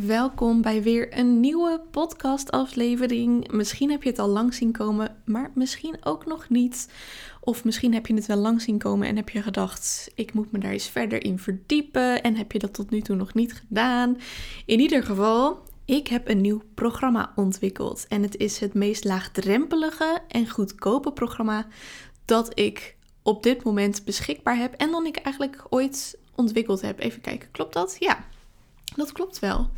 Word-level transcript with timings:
welkom 0.00 0.62
bij 0.62 0.82
weer 0.82 1.18
een 1.18 1.40
nieuwe 1.40 1.80
podcastaflevering. 1.90 3.50
Misschien 3.50 3.90
heb 3.90 4.02
je 4.02 4.08
het 4.08 4.18
al 4.18 4.28
lang 4.28 4.54
zien 4.54 4.72
komen, 4.72 5.16
maar 5.24 5.50
misschien 5.54 5.96
ook 6.04 6.26
nog 6.26 6.48
niet. 6.48 6.92
Of 7.40 7.64
misschien 7.64 7.94
heb 7.94 8.06
je 8.06 8.14
het 8.14 8.26
wel 8.26 8.36
lang 8.36 8.62
zien 8.62 8.78
komen 8.78 9.08
en 9.08 9.16
heb 9.16 9.28
je 9.28 9.42
gedacht: 9.42 10.10
ik 10.14 10.32
moet 10.32 10.52
me 10.52 10.58
daar 10.58 10.72
eens 10.72 10.88
verder 10.88 11.24
in 11.24 11.38
verdiepen. 11.38 12.22
En 12.22 12.36
heb 12.36 12.52
je 12.52 12.58
dat 12.58 12.74
tot 12.74 12.90
nu 12.90 13.00
toe 13.00 13.16
nog 13.16 13.34
niet 13.34 13.52
gedaan? 13.52 14.18
In 14.66 14.80
ieder 14.80 15.02
geval, 15.02 15.62
ik 15.84 16.08
heb 16.08 16.28
een 16.28 16.40
nieuw 16.40 16.62
programma 16.74 17.32
ontwikkeld. 17.36 18.06
En 18.08 18.22
het 18.22 18.36
is 18.36 18.58
het 18.58 18.74
meest 18.74 19.04
laagdrempelige 19.04 20.18
en 20.28 20.48
goedkope 20.48 21.12
programma 21.12 21.66
dat 22.24 22.58
ik 22.58 22.96
op 23.22 23.42
dit 23.42 23.64
moment 23.64 24.04
beschikbaar 24.04 24.56
heb. 24.56 24.74
En 24.74 24.90
dan 24.90 25.06
ik 25.06 25.16
eigenlijk 25.16 25.66
ooit 25.68 26.18
ontwikkeld 26.34 26.80
heb. 26.80 27.00
Even 27.00 27.20
kijken, 27.20 27.50
klopt 27.50 27.74
dat? 27.74 27.96
Ja, 27.98 28.24
dat 28.96 29.12
klopt 29.12 29.38
wel. 29.38 29.70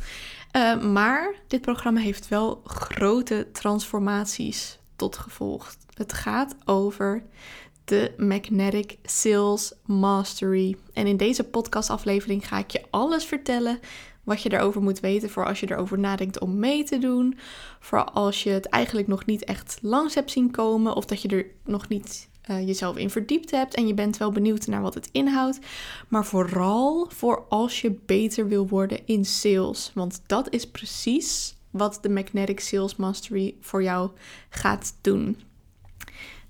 Uh, 0.55 0.81
maar 0.81 1.33
dit 1.47 1.61
programma 1.61 1.99
heeft 1.99 2.27
wel 2.27 2.61
grote 2.65 3.47
transformaties 3.51 4.79
tot 4.95 5.17
gevolg. 5.17 5.75
Het 5.93 6.13
gaat 6.13 6.55
over 6.65 7.23
de 7.85 8.13
Magnetic 8.17 8.97
Sales 9.03 9.73
Mastery. 9.85 10.77
En 10.93 11.07
in 11.07 11.17
deze 11.17 11.43
podcastaflevering 11.43 12.47
ga 12.47 12.57
ik 12.57 12.71
je 12.71 12.81
alles 12.89 13.25
vertellen 13.25 13.79
wat 14.23 14.41
je 14.41 14.53
erover 14.53 14.81
moet 14.81 14.99
weten 14.99 15.29
voor 15.29 15.45
als 15.45 15.59
je 15.59 15.71
erover 15.71 15.99
nadenkt 15.99 16.39
om 16.39 16.59
mee 16.59 16.83
te 16.83 16.97
doen. 16.97 17.37
Voor 17.79 18.03
als 18.03 18.43
je 18.43 18.49
het 18.49 18.65
eigenlijk 18.65 19.07
nog 19.07 19.25
niet 19.25 19.43
echt 19.43 19.77
langs 19.81 20.15
hebt 20.15 20.31
zien 20.31 20.51
komen 20.51 20.93
of 20.93 21.05
dat 21.05 21.21
je 21.21 21.27
er 21.27 21.45
nog 21.63 21.87
niet 21.87 22.29
uh, 22.49 22.67
jezelf 22.67 22.97
in 22.97 23.09
verdiept 23.09 23.51
hebt 23.51 23.75
en 23.75 23.87
je 23.87 23.93
bent 23.93 24.17
wel 24.17 24.31
benieuwd 24.31 24.67
naar 24.67 24.81
wat 24.81 24.93
het 24.93 25.09
inhoudt. 25.11 25.59
Maar 26.07 26.25
vooral 26.25 27.09
voor 27.09 27.45
als 27.49 27.81
je 27.81 27.99
beter 28.05 28.47
wil 28.47 28.67
worden 28.67 28.99
in 29.05 29.25
sales. 29.25 29.91
Want 29.93 30.21
dat 30.25 30.53
is 30.53 30.67
precies 30.67 31.55
wat 31.71 31.99
de 32.01 32.09
Magnetic 32.09 32.59
Sales 32.59 32.95
Mastery 32.95 33.55
voor 33.59 33.83
jou 33.83 34.09
gaat 34.49 34.93
doen. 35.01 35.37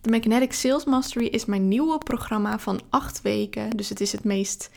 De 0.02 0.10
Magnetic 0.10 0.54
Sales 0.54 0.86
Mastery 0.86 1.26
is 1.26 1.46
mijn 1.46 1.68
nieuwe 1.68 1.98
programma 1.98 2.60
van 2.60 2.82
acht 2.90 3.22
weken. 3.22 3.70
Dus 3.70 3.90
het 3.90 4.02
is 4.02 4.12
het 4.12 4.24
meest 4.24 4.70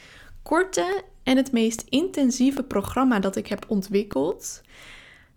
korte 0.43 1.05
en 1.23 1.37
het 1.37 1.53
meest 1.53 1.85
intensieve 1.89 2.63
programma 2.63 3.19
dat 3.19 3.37
ik 3.37 3.47
heb 3.47 3.65
ontwikkeld. 3.69 4.61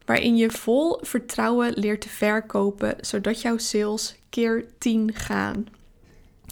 Waarin 0.06 0.36
je 0.36 0.52
vol 0.52 0.98
vertrouwen 1.02 1.74
leert 1.76 2.02
te 2.02 2.10
verkopen, 2.10 2.96
zodat 3.00 3.42
jouw 3.42 3.58
sales 3.58 4.16
keer 4.34 4.66
10 4.78 5.14
gaan. 5.14 5.68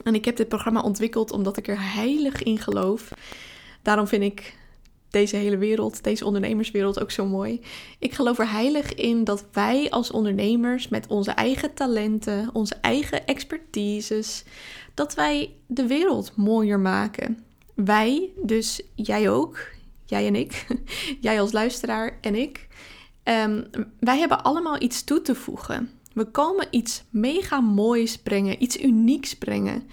En 0.03 0.15
ik 0.15 0.25
heb 0.25 0.35
dit 0.35 0.47
programma 0.47 0.81
ontwikkeld 0.81 1.31
omdat 1.31 1.57
ik 1.57 1.67
er 1.67 1.93
heilig 1.93 2.43
in 2.43 2.57
geloof. 2.57 3.11
Daarom 3.81 4.07
vind 4.07 4.23
ik 4.23 4.55
deze 5.09 5.35
hele 5.35 5.57
wereld, 5.57 6.03
deze 6.03 6.25
ondernemerswereld 6.25 7.01
ook 7.01 7.11
zo 7.11 7.25
mooi. 7.25 7.61
Ik 7.99 8.13
geloof 8.13 8.39
er 8.39 8.51
heilig 8.51 8.93
in 8.93 9.23
dat 9.23 9.45
wij 9.51 9.89
als 9.89 10.11
ondernemers 10.11 10.87
met 10.87 11.07
onze 11.07 11.31
eigen 11.31 11.73
talenten, 11.73 12.49
onze 12.53 12.75
eigen 12.75 13.25
expertises, 13.25 14.43
dat 14.93 15.13
wij 15.13 15.55
de 15.67 15.87
wereld 15.87 16.35
mooier 16.35 16.79
maken. 16.79 17.43
Wij, 17.75 18.29
dus 18.43 18.81
jij 18.95 19.29
ook, 19.29 19.59
jij 20.05 20.27
en 20.27 20.35
ik, 20.35 20.67
jij 21.27 21.41
als 21.41 21.51
luisteraar 21.51 22.17
en 22.21 22.35
ik. 22.35 22.67
Um, 23.23 23.69
wij 23.99 24.17
hebben 24.17 24.43
allemaal 24.43 24.81
iets 24.81 25.03
toe 25.03 25.21
te 25.21 25.35
voegen. 25.35 26.00
We 26.13 26.25
komen 26.25 26.67
iets 26.69 27.03
mega 27.09 27.61
moois 27.61 28.17
brengen, 28.17 28.63
iets 28.63 28.81
unieks 28.81 29.37
brengen. 29.37 29.83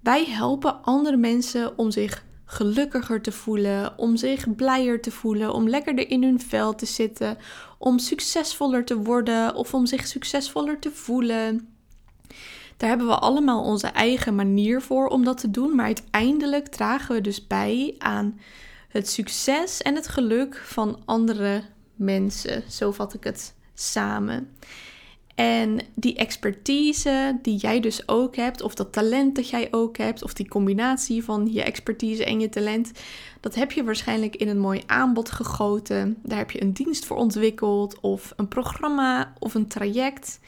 Wij 0.00 0.24
helpen 0.24 0.82
andere 0.82 1.16
mensen 1.16 1.78
om 1.78 1.90
zich 1.90 2.24
gelukkiger 2.44 3.22
te 3.22 3.32
voelen, 3.32 3.98
om 3.98 4.16
zich 4.16 4.54
blijer 4.54 5.00
te 5.00 5.10
voelen, 5.10 5.52
om 5.52 5.68
lekkerder 5.68 6.10
in 6.10 6.22
hun 6.22 6.40
vel 6.40 6.74
te 6.74 6.86
zitten, 6.86 7.38
om 7.78 7.98
succesvoller 7.98 8.84
te 8.84 8.96
worden 8.96 9.54
of 9.54 9.74
om 9.74 9.86
zich 9.86 10.06
succesvoller 10.06 10.78
te 10.78 10.90
voelen. 10.90 11.68
Daar 12.76 12.88
hebben 12.88 13.06
we 13.06 13.18
allemaal 13.18 13.62
onze 13.62 13.86
eigen 13.86 14.34
manier 14.34 14.82
voor 14.82 15.06
om 15.06 15.24
dat 15.24 15.38
te 15.38 15.50
doen, 15.50 15.74
maar 15.74 15.84
uiteindelijk 15.84 16.68
dragen 16.68 17.14
we 17.14 17.20
dus 17.20 17.46
bij 17.46 17.94
aan 17.98 18.40
het 18.88 19.08
succes 19.08 19.82
en 19.82 19.94
het 19.94 20.08
geluk 20.08 20.56
van 20.56 21.02
andere 21.04 21.62
mensen. 21.94 22.62
Zo 22.70 22.92
vat 22.92 23.14
ik 23.14 23.24
het 23.24 23.54
samen. 23.74 24.56
En 25.34 25.80
die 25.94 26.14
expertise 26.14 27.38
die 27.42 27.56
jij 27.56 27.80
dus 27.80 28.08
ook 28.08 28.36
hebt, 28.36 28.62
of 28.62 28.74
dat 28.74 28.92
talent 28.92 29.36
dat 29.36 29.48
jij 29.48 29.68
ook 29.70 29.96
hebt, 29.96 30.22
of 30.22 30.32
die 30.32 30.48
combinatie 30.48 31.24
van 31.24 31.52
je 31.52 31.62
expertise 31.62 32.24
en 32.24 32.40
je 32.40 32.48
talent, 32.48 32.92
dat 33.40 33.54
heb 33.54 33.72
je 33.72 33.84
waarschijnlijk 33.84 34.36
in 34.36 34.48
een 34.48 34.58
mooi 34.58 34.82
aanbod 34.86 35.30
gegoten. 35.30 36.16
Daar 36.22 36.38
heb 36.38 36.50
je 36.50 36.62
een 36.62 36.72
dienst 36.72 37.04
voor 37.04 37.16
ontwikkeld, 37.16 38.00
of 38.00 38.32
een 38.36 38.48
programma, 38.48 39.32
of 39.38 39.54
een 39.54 39.66
traject. 39.66 40.40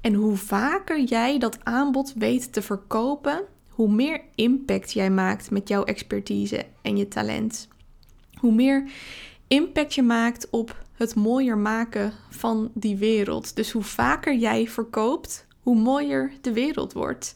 En 0.00 0.14
hoe 0.14 0.36
vaker 0.36 1.02
jij 1.02 1.38
dat 1.38 1.58
aanbod 1.62 2.12
weet 2.16 2.52
te 2.52 2.62
verkopen, 2.62 3.42
hoe 3.68 3.92
meer 3.92 4.20
impact 4.34 4.92
jij 4.92 5.10
maakt 5.10 5.50
met 5.50 5.68
jouw 5.68 5.84
expertise 5.84 6.66
en 6.82 6.96
je 6.96 7.08
talent. 7.08 7.68
Hoe 8.34 8.52
meer 8.52 8.90
impact 9.48 9.94
je 9.94 10.02
maakt 10.02 10.50
op 10.50 10.84
het 11.02 11.14
mooier 11.14 11.58
maken 11.58 12.12
van 12.30 12.70
die 12.74 12.96
wereld. 12.96 13.56
Dus 13.56 13.70
hoe 13.70 13.82
vaker 13.82 14.34
jij 14.34 14.68
verkoopt, 14.68 15.46
hoe 15.62 15.76
mooier 15.76 16.32
de 16.40 16.52
wereld 16.52 16.92
wordt. 16.92 17.34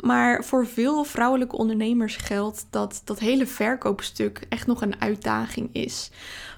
Maar 0.00 0.44
voor 0.44 0.66
veel 0.66 1.04
vrouwelijke 1.04 1.56
ondernemers 1.56 2.16
geldt 2.16 2.66
dat 2.70 3.02
dat 3.04 3.18
hele 3.18 3.46
verkoopstuk 3.46 4.46
echt 4.48 4.66
nog 4.66 4.82
een 4.82 5.00
uitdaging 5.00 5.68
is. 5.72 6.10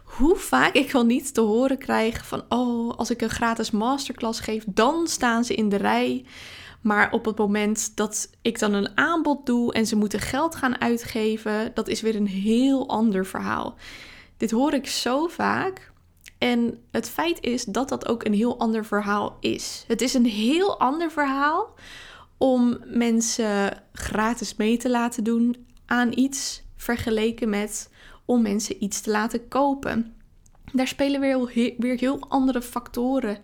Hoe 0.04 0.36
vaak 0.36 0.74
ik 0.74 0.92
wel 0.92 1.04
niet 1.04 1.34
te 1.34 1.40
horen 1.40 1.78
krijg 1.78 2.26
van: 2.26 2.42
oh, 2.48 2.96
als 2.96 3.10
ik 3.10 3.22
een 3.22 3.30
gratis 3.30 3.70
masterclass 3.70 4.40
geef, 4.40 4.64
dan 4.66 5.06
staan 5.06 5.44
ze 5.44 5.54
in 5.54 5.68
de 5.68 5.76
rij. 5.76 6.24
Maar 6.80 7.12
op 7.12 7.24
het 7.24 7.38
moment 7.38 7.96
dat 7.96 8.30
ik 8.42 8.58
dan 8.58 8.72
een 8.72 8.98
aanbod 8.98 9.46
doe 9.46 9.72
en 9.72 9.86
ze 9.86 9.96
moeten 9.96 10.20
geld 10.20 10.54
gaan 10.54 10.80
uitgeven, 10.80 11.70
dat 11.74 11.88
is 11.88 12.00
weer 12.00 12.16
een 12.16 12.26
heel 12.26 12.88
ander 12.88 13.26
verhaal. 13.26 13.74
Dit 14.36 14.50
hoor 14.50 14.72
ik 14.72 14.86
zo 14.86 15.26
vaak. 15.26 15.92
En 16.38 16.78
het 16.90 17.08
feit 17.08 17.40
is 17.40 17.64
dat 17.64 17.88
dat 17.88 18.08
ook 18.08 18.24
een 18.24 18.34
heel 18.34 18.58
ander 18.58 18.84
verhaal 18.84 19.36
is. 19.40 19.84
Het 19.86 20.00
is 20.00 20.14
een 20.14 20.26
heel 20.26 20.80
ander 20.80 21.10
verhaal 21.10 21.74
om 22.38 22.78
mensen 22.84 23.82
gratis 23.92 24.56
mee 24.56 24.76
te 24.76 24.90
laten 24.90 25.24
doen 25.24 25.66
aan 25.86 26.18
iets 26.18 26.62
vergeleken 26.76 27.48
met 27.48 27.90
om 28.24 28.42
mensen 28.42 28.84
iets 28.84 29.00
te 29.00 29.10
laten 29.10 29.48
kopen. 29.48 30.14
Daar 30.72 30.88
spelen 30.88 31.20
weer 31.20 31.74
weer 31.78 31.98
heel 31.98 32.20
andere 32.28 32.62
factoren 32.62 33.38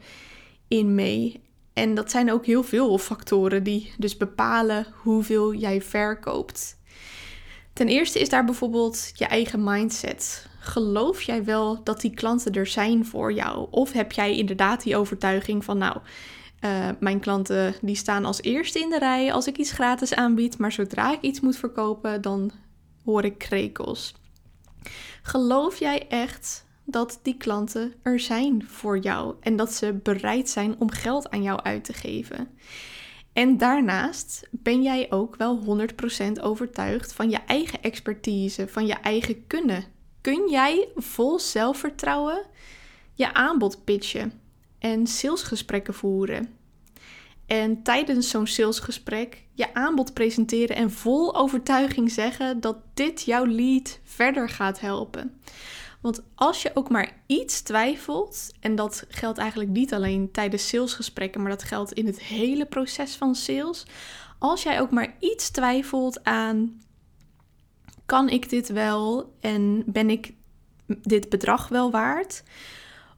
in 0.68 0.94
mee. 0.94 1.40
En 1.72 1.94
dat 1.94 2.10
zijn 2.10 2.32
ook 2.32 2.46
heel 2.46 2.62
veel 2.62 2.98
factoren 2.98 3.62
die 3.62 3.92
dus 3.98 4.16
bepalen 4.16 4.86
hoeveel 5.02 5.54
jij 5.54 5.82
verkoopt. 5.82 6.80
Ten 7.72 7.88
eerste 7.88 8.20
is 8.20 8.28
daar 8.28 8.44
bijvoorbeeld 8.44 9.10
je 9.14 9.24
eigen 9.24 9.64
mindset. 9.64 10.50
Geloof 10.64 11.22
jij 11.22 11.44
wel 11.44 11.82
dat 11.84 12.00
die 12.00 12.14
klanten 12.14 12.52
er 12.52 12.66
zijn 12.66 13.06
voor 13.06 13.32
jou? 13.32 13.66
Of 13.70 13.92
heb 13.92 14.12
jij 14.12 14.36
inderdaad 14.36 14.82
die 14.82 14.96
overtuiging 14.96 15.64
van, 15.64 15.78
nou, 15.78 15.96
uh, 16.60 16.88
mijn 17.00 17.20
klanten 17.20 17.74
die 17.80 17.94
staan 17.94 18.24
als 18.24 18.42
eerste 18.42 18.78
in 18.78 18.90
de 18.90 18.98
rij 18.98 19.32
als 19.32 19.46
ik 19.46 19.56
iets 19.56 19.72
gratis 19.72 20.14
aanbied, 20.14 20.58
maar 20.58 20.72
zodra 20.72 21.12
ik 21.12 21.20
iets 21.20 21.40
moet 21.40 21.56
verkopen, 21.56 22.22
dan 22.22 22.50
hoor 23.04 23.24
ik 23.24 23.38
krekels. 23.38 24.14
Geloof 25.22 25.78
jij 25.78 26.08
echt 26.08 26.66
dat 26.84 27.18
die 27.22 27.36
klanten 27.36 27.94
er 28.02 28.20
zijn 28.20 28.64
voor 28.68 28.98
jou 28.98 29.34
en 29.40 29.56
dat 29.56 29.72
ze 29.72 30.00
bereid 30.02 30.48
zijn 30.48 30.74
om 30.78 30.90
geld 30.90 31.30
aan 31.30 31.42
jou 31.42 31.60
uit 31.62 31.84
te 31.84 31.92
geven? 31.92 32.48
En 33.32 33.56
daarnaast 33.56 34.48
ben 34.50 34.82
jij 34.82 35.06
ook 35.10 35.36
wel 35.36 35.64
100% 36.38 36.42
overtuigd 36.42 37.12
van 37.12 37.30
je 37.30 37.38
eigen 37.46 37.82
expertise, 37.82 38.68
van 38.68 38.86
je 38.86 38.94
eigen 38.94 39.46
kunnen. 39.46 39.84
Kun 40.22 40.50
jij 40.50 40.88
vol 40.96 41.38
zelfvertrouwen 41.38 42.42
je 43.14 43.34
aanbod 43.34 43.84
pitchen 43.84 44.40
en 44.78 45.06
salesgesprekken 45.06 45.94
voeren? 45.94 46.56
En 47.46 47.82
tijdens 47.82 48.30
zo'n 48.30 48.46
salesgesprek 48.46 49.44
je 49.54 49.74
aanbod 49.74 50.12
presenteren 50.12 50.76
en 50.76 50.90
vol 50.90 51.36
overtuiging 51.36 52.10
zeggen 52.10 52.60
dat 52.60 52.76
dit 52.94 53.22
jouw 53.22 53.46
lead 53.46 53.98
verder 54.04 54.48
gaat 54.48 54.80
helpen. 54.80 55.40
Want 56.00 56.22
als 56.34 56.62
je 56.62 56.70
ook 56.74 56.90
maar 56.90 57.22
iets 57.26 57.60
twijfelt, 57.60 58.50
en 58.60 58.74
dat 58.74 59.04
geldt 59.08 59.38
eigenlijk 59.38 59.70
niet 59.70 59.94
alleen 59.94 60.30
tijdens 60.30 60.68
salesgesprekken, 60.68 61.40
maar 61.40 61.50
dat 61.50 61.62
geldt 61.62 61.92
in 61.92 62.06
het 62.06 62.20
hele 62.20 62.66
proces 62.66 63.14
van 63.14 63.34
sales. 63.34 63.86
Als 64.38 64.62
jij 64.62 64.80
ook 64.80 64.90
maar 64.90 65.16
iets 65.18 65.50
twijfelt 65.50 66.24
aan: 66.24 66.80
kan 68.12 68.28
ik 68.28 68.48
dit 68.48 68.68
wel 68.68 69.34
en 69.40 69.82
ben 69.86 70.10
ik 70.10 70.34
dit 70.86 71.28
bedrag 71.28 71.68
wel 71.68 71.90
waard? 71.90 72.42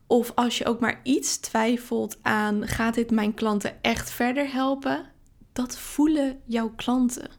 Of 0.07 0.33
als 0.35 0.59
je 0.59 0.67
ook 0.67 0.81
maar 0.81 1.01
iets 1.03 1.37
twijfelt 1.37 2.19
aan: 2.23 2.67
gaat 2.67 2.95
dit 2.95 3.11
mijn 3.11 3.35
klanten 3.35 3.83
echt 3.83 4.11
verder 4.11 4.53
helpen? 4.53 5.07
Dat 5.53 5.77
voelen 5.77 6.41
jouw 6.47 6.73
klanten. 6.77 7.31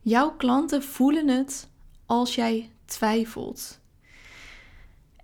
Jouw 0.00 0.36
klanten 0.36 0.82
voelen 0.82 1.28
het 1.28 1.70
als 2.06 2.34
jij 2.34 2.70
twijfelt. 2.84 3.80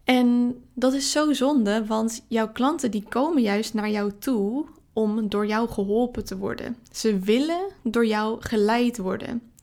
En 0.05 0.57
dat 0.73 0.93
is 0.93 1.11
zo 1.11 1.33
zonde, 1.33 1.87
want 1.87 2.25
jouw 2.29 2.53
klanten 2.53 2.91
die 2.91 3.05
komen 3.09 3.43
juist 3.43 3.75
naar 3.75 3.91
jou 3.91 4.13
toe 4.19 4.67
om 4.93 5.29
door 5.29 5.47
jou 5.47 5.69
geholpen 5.69 6.25
te 6.25 6.37
worden. 6.37 6.77
Ze 6.93 7.19
willen 7.19 7.71
door 7.83 8.07
jou 8.07 8.41
geleid 8.41 8.99
worden. 8.99 9.54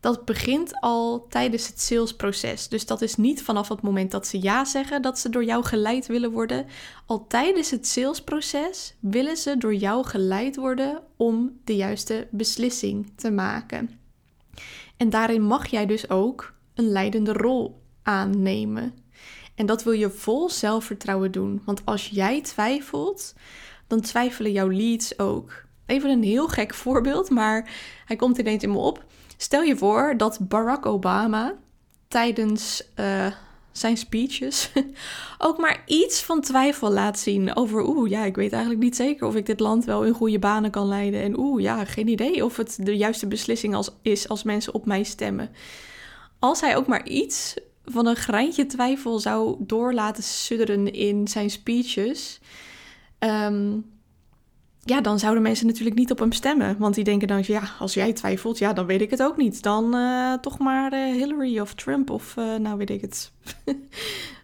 Dat 0.00 0.24
begint 0.24 0.80
al 0.80 1.26
tijdens 1.28 1.66
het 1.66 1.80
salesproces. 1.80 2.68
Dus 2.68 2.86
dat 2.86 3.02
is 3.02 3.16
niet 3.16 3.42
vanaf 3.42 3.68
het 3.68 3.82
moment 3.82 4.10
dat 4.10 4.26
ze 4.26 4.42
ja 4.42 4.64
zeggen 4.64 5.02
dat 5.02 5.18
ze 5.18 5.28
door 5.28 5.44
jou 5.44 5.64
geleid 5.64 6.06
willen 6.06 6.30
worden. 6.30 6.66
Al 7.06 7.26
tijdens 7.26 7.70
het 7.70 7.86
salesproces 7.86 8.94
willen 9.00 9.36
ze 9.36 9.56
door 9.58 9.74
jou 9.74 10.06
geleid 10.06 10.56
worden 10.56 11.02
om 11.16 11.60
de 11.64 11.76
juiste 11.76 12.26
beslissing 12.30 13.12
te 13.16 13.30
maken. 13.30 13.90
En 14.96 15.10
daarin 15.10 15.42
mag 15.42 15.66
jij 15.66 15.86
dus 15.86 16.10
ook 16.10 16.54
een 16.74 16.88
leidende 16.88 17.32
rol 17.32 17.82
aannemen. 18.02 18.94
En 19.54 19.66
dat 19.66 19.82
wil 19.82 19.92
je 19.92 20.10
vol 20.10 20.50
zelfvertrouwen 20.50 21.32
doen. 21.32 21.62
Want 21.64 21.82
als 21.84 22.08
jij 22.08 22.42
twijfelt, 22.42 23.34
dan 23.86 24.00
twijfelen 24.00 24.52
jouw 24.52 24.68
leads 24.68 25.18
ook. 25.18 25.66
Even 25.88 26.10
een 26.10 26.22
heel 26.22 26.48
gek 26.48 26.74
voorbeeld, 26.74 27.30
maar 27.30 27.70
hij 28.04 28.16
komt 28.16 28.38
ineens 28.38 28.62
in 28.62 28.70
me 28.70 28.78
op. 28.78 29.04
Stel 29.36 29.62
je 29.62 29.76
voor 29.76 30.14
dat 30.16 30.38
Barack 30.40 30.86
Obama 30.86 31.54
tijdens 32.08 32.82
uh, 32.96 33.26
zijn 33.72 33.96
speeches 33.96 34.72
ook 35.38 35.58
maar 35.58 35.82
iets 35.86 36.22
van 36.22 36.40
twijfel 36.40 36.92
laat 36.92 37.18
zien 37.18 37.56
over, 37.56 37.86
oeh, 37.86 38.10
ja, 38.10 38.24
ik 38.24 38.36
weet 38.36 38.52
eigenlijk 38.52 38.82
niet 38.82 38.96
zeker 38.96 39.26
of 39.26 39.34
ik 39.34 39.46
dit 39.46 39.60
land 39.60 39.84
wel 39.84 40.04
in 40.04 40.12
goede 40.12 40.38
banen 40.38 40.70
kan 40.70 40.88
leiden. 40.88 41.22
En 41.22 41.38
oeh, 41.38 41.62
ja, 41.62 41.84
geen 41.84 42.08
idee 42.08 42.44
of 42.44 42.56
het 42.56 42.78
de 42.80 42.96
juiste 42.96 43.26
beslissing 43.26 43.74
als, 43.74 43.90
is 44.02 44.28
als 44.28 44.42
mensen 44.42 44.74
op 44.74 44.86
mij 44.86 45.02
stemmen. 45.02 45.50
Als 46.38 46.60
hij 46.60 46.76
ook 46.76 46.86
maar 46.86 47.08
iets 47.08 47.54
van 47.84 48.06
een 48.06 48.16
greintje 48.16 48.66
twijfel 48.66 49.18
zou 49.18 49.56
door 49.58 49.92
laten 49.92 50.22
sudderen 50.22 50.92
in 50.92 51.28
zijn 51.28 51.50
speeches, 51.50 52.40
um, 53.18 53.84
ja, 54.88 55.00
dan 55.00 55.18
zouden 55.18 55.42
mensen 55.42 55.66
natuurlijk 55.66 55.96
niet 55.96 56.10
op 56.10 56.18
hem 56.18 56.32
stemmen. 56.32 56.78
Want 56.78 56.94
die 56.94 57.04
denken 57.04 57.28
dan, 57.28 57.42
ja, 57.46 57.62
als 57.78 57.94
jij 57.94 58.12
twijfelt, 58.12 58.58
ja, 58.58 58.72
dan 58.72 58.86
weet 58.86 59.00
ik 59.00 59.10
het 59.10 59.22
ook 59.22 59.36
niet. 59.36 59.62
Dan 59.62 59.94
uh, 59.94 60.34
toch 60.34 60.58
maar 60.58 60.92
uh, 60.92 61.12
Hillary 61.12 61.58
of 61.58 61.74
Trump 61.74 62.10
of, 62.10 62.34
uh, 62.38 62.56
nou 62.56 62.76
weet 62.76 62.90
ik 62.90 63.00
het. 63.00 63.32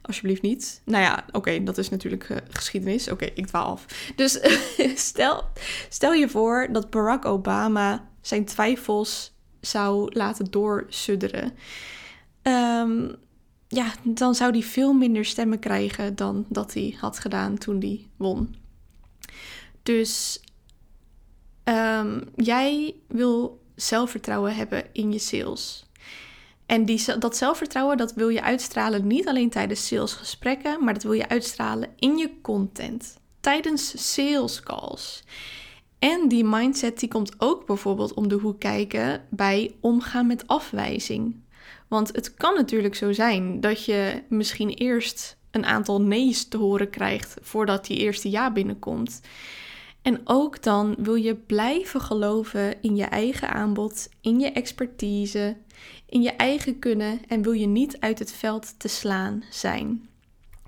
Alsjeblieft 0.02 0.43
niet. 0.43 0.82
Nou 0.85 1.02
ja, 1.02 1.25
oké, 1.32 1.62
dat 1.62 1.79
is 1.79 1.88
natuurlijk 1.88 2.43
geschiedenis. 2.49 3.11
Oké, 3.11 3.25
ik 3.35 3.46
dwaal 3.46 3.64
af. 3.64 3.87
Dus 4.17 4.41
stel, 5.08 5.44
stel 5.88 6.12
je 6.12 6.29
voor 6.29 6.69
dat 6.73 6.90
Barack 6.90 7.25
Obama 7.25 8.08
zijn 8.20 8.44
twijfels 8.44 9.32
zou 9.61 10.14
laten 10.14 10.50
doorsudderen. 10.50 11.52
Um, 12.43 13.14
ja, 13.69 13.93
dan 14.02 14.35
zou 14.35 14.50
hij 14.50 14.62
veel 14.62 14.93
minder 14.93 15.25
stemmen 15.25 15.58
krijgen 15.58 16.17
dan 16.17 16.47
dat 16.49 16.75
hij 16.75 16.97
had 17.00 17.19
gedaan 17.19 17.58
toen 17.58 17.81
hij 17.81 18.06
won. 18.17 18.55
Dus 19.85 20.41
um, 21.65 22.23
jij 22.37 22.95
wil 23.09 23.63
zelfvertrouwen 23.75 24.55
hebben 24.55 24.85
in 24.93 25.13
je 25.13 25.19
sales. 25.19 25.85
En 26.67 26.85
die, 26.85 27.19
dat 27.19 27.37
zelfvertrouwen 27.37 27.97
dat 27.97 28.15
wil 28.15 28.29
je 28.29 28.43
uitstralen 28.43 29.07
niet 29.07 29.29
alleen 29.29 29.51
tijdens 29.51 29.87
salesgesprekken, 29.87 30.85
maar 30.85 30.95
dat 30.95 31.03
wil 31.03 31.13
je 31.13 31.29
uitstralen 31.29 31.89
in 31.99 32.17
je 32.17 32.31
content, 32.41 33.19
tijdens 33.41 34.15
sales 34.15 34.63
calls. 34.63 35.23
En 35.99 36.29
die 36.29 36.45
mindset 36.45 37.01
die 37.01 37.09
komt 37.09 37.35
ook 37.39 37.67
bijvoorbeeld 37.67 38.15
om 38.15 38.29
de 38.29 38.35
hoek 38.35 38.61
kijken 38.61 39.25
bij 39.31 39.75
omgaan 39.81 40.27
met 40.27 40.47
afwijzing. 40.47 41.43
Want 41.89 42.09
het 42.15 42.35
kan 42.35 42.55
natuurlijk 42.55 42.95
zo 42.95 43.13
zijn 43.13 43.61
dat 43.61 43.85
je 43.85 44.23
misschien 44.29 44.69
eerst 44.69 45.37
een 45.51 45.65
aantal 45.65 46.01
nee's 46.01 46.49
te 46.49 46.57
horen 46.57 46.91
krijgt 46.91 47.37
voordat 47.41 47.87
die 47.87 47.99
eerste 47.99 48.31
ja 48.31 48.53
binnenkomt. 48.53 49.21
En 50.05 50.21
ook 50.25 50.62
dan 50.62 50.95
wil 50.99 51.15
je 51.15 51.35
blijven 51.35 52.01
geloven 52.01 52.83
in 52.83 52.97
je 52.97 53.05
eigen 53.05 53.51
aanbod, 53.51 54.09
in 54.21 54.41
je 54.41 54.53
expertise, 54.53 55.56
in 56.06 56.23
je 56.23 56.31
eigen 56.31 56.79
kunnen 56.79 57.21
en 57.29 57.43
wil 57.43 57.53
je 57.53 57.67
niet 57.67 58.01
uit 58.01 58.19
het 58.19 58.33
veld 58.33 58.79
te 58.79 58.89
slaan 58.89 59.43
zijn. 59.51 60.09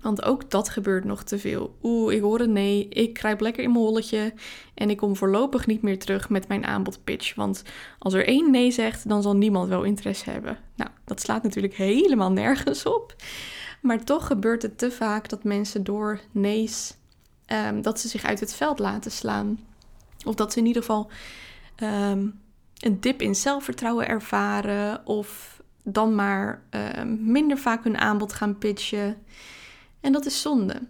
Want 0.00 0.22
ook 0.22 0.50
dat 0.50 0.68
gebeurt 0.68 1.04
nog 1.04 1.22
te 1.22 1.38
veel. 1.38 1.76
Oeh, 1.82 2.14
ik 2.14 2.20
hoor 2.20 2.40
een 2.40 2.52
nee, 2.52 2.88
ik 2.88 3.12
kruip 3.12 3.40
lekker 3.40 3.62
in 3.62 3.72
mijn 3.72 3.84
holletje 3.84 4.32
en 4.74 4.90
ik 4.90 4.96
kom 4.96 5.16
voorlopig 5.16 5.66
niet 5.66 5.82
meer 5.82 5.98
terug 5.98 6.28
met 6.28 6.48
mijn 6.48 6.66
aanbodpitch. 6.66 7.34
Want 7.34 7.62
als 7.98 8.14
er 8.14 8.26
één 8.26 8.50
nee 8.50 8.70
zegt, 8.70 9.08
dan 9.08 9.22
zal 9.22 9.36
niemand 9.36 9.68
wel 9.68 9.82
interesse 9.82 10.30
hebben. 10.30 10.58
Nou, 10.76 10.90
dat 11.04 11.20
slaat 11.20 11.42
natuurlijk 11.42 11.74
helemaal 11.74 12.32
nergens 12.32 12.86
op. 12.86 13.14
Maar 13.80 14.04
toch 14.04 14.26
gebeurt 14.26 14.62
het 14.62 14.78
te 14.78 14.90
vaak 14.90 15.28
dat 15.28 15.44
mensen 15.44 15.84
door 15.84 16.20
nee's 16.32 16.94
Ehm, 17.46 17.82
dat 17.82 18.00
ze 18.00 18.08
zich 18.08 18.24
uit 18.24 18.40
het 18.40 18.54
veld 18.54 18.78
laten 18.78 19.10
slaan. 19.10 19.58
Of 20.24 20.34
dat 20.34 20.52
ze 20.52 20.58
in 20.58 20.66
ieder 20.66 20.82
geval 20.82 21.10
ehm, 21.76 22.26
een 22.78 23.00
dip 23.00 23.22
in 23.22 23.34
zelfvertrouwen 23.34 24.08
ervaren. 24.08 25.06
Of 25.06 25.60
dan 25.82 26.14
maar 26.14 26.62
ehm, 26.70 27.30
minder 27.32 27.58
vaak 27.58 27.84
hun 27.84 27.98
aanbod 27.98 28.32
gaan 28.32 28.58
pitchen. 28.58 29.16
En 30.00 30.12
dat 30.12 30.26
is 30.26 30.40
zonde. 30.40 30.80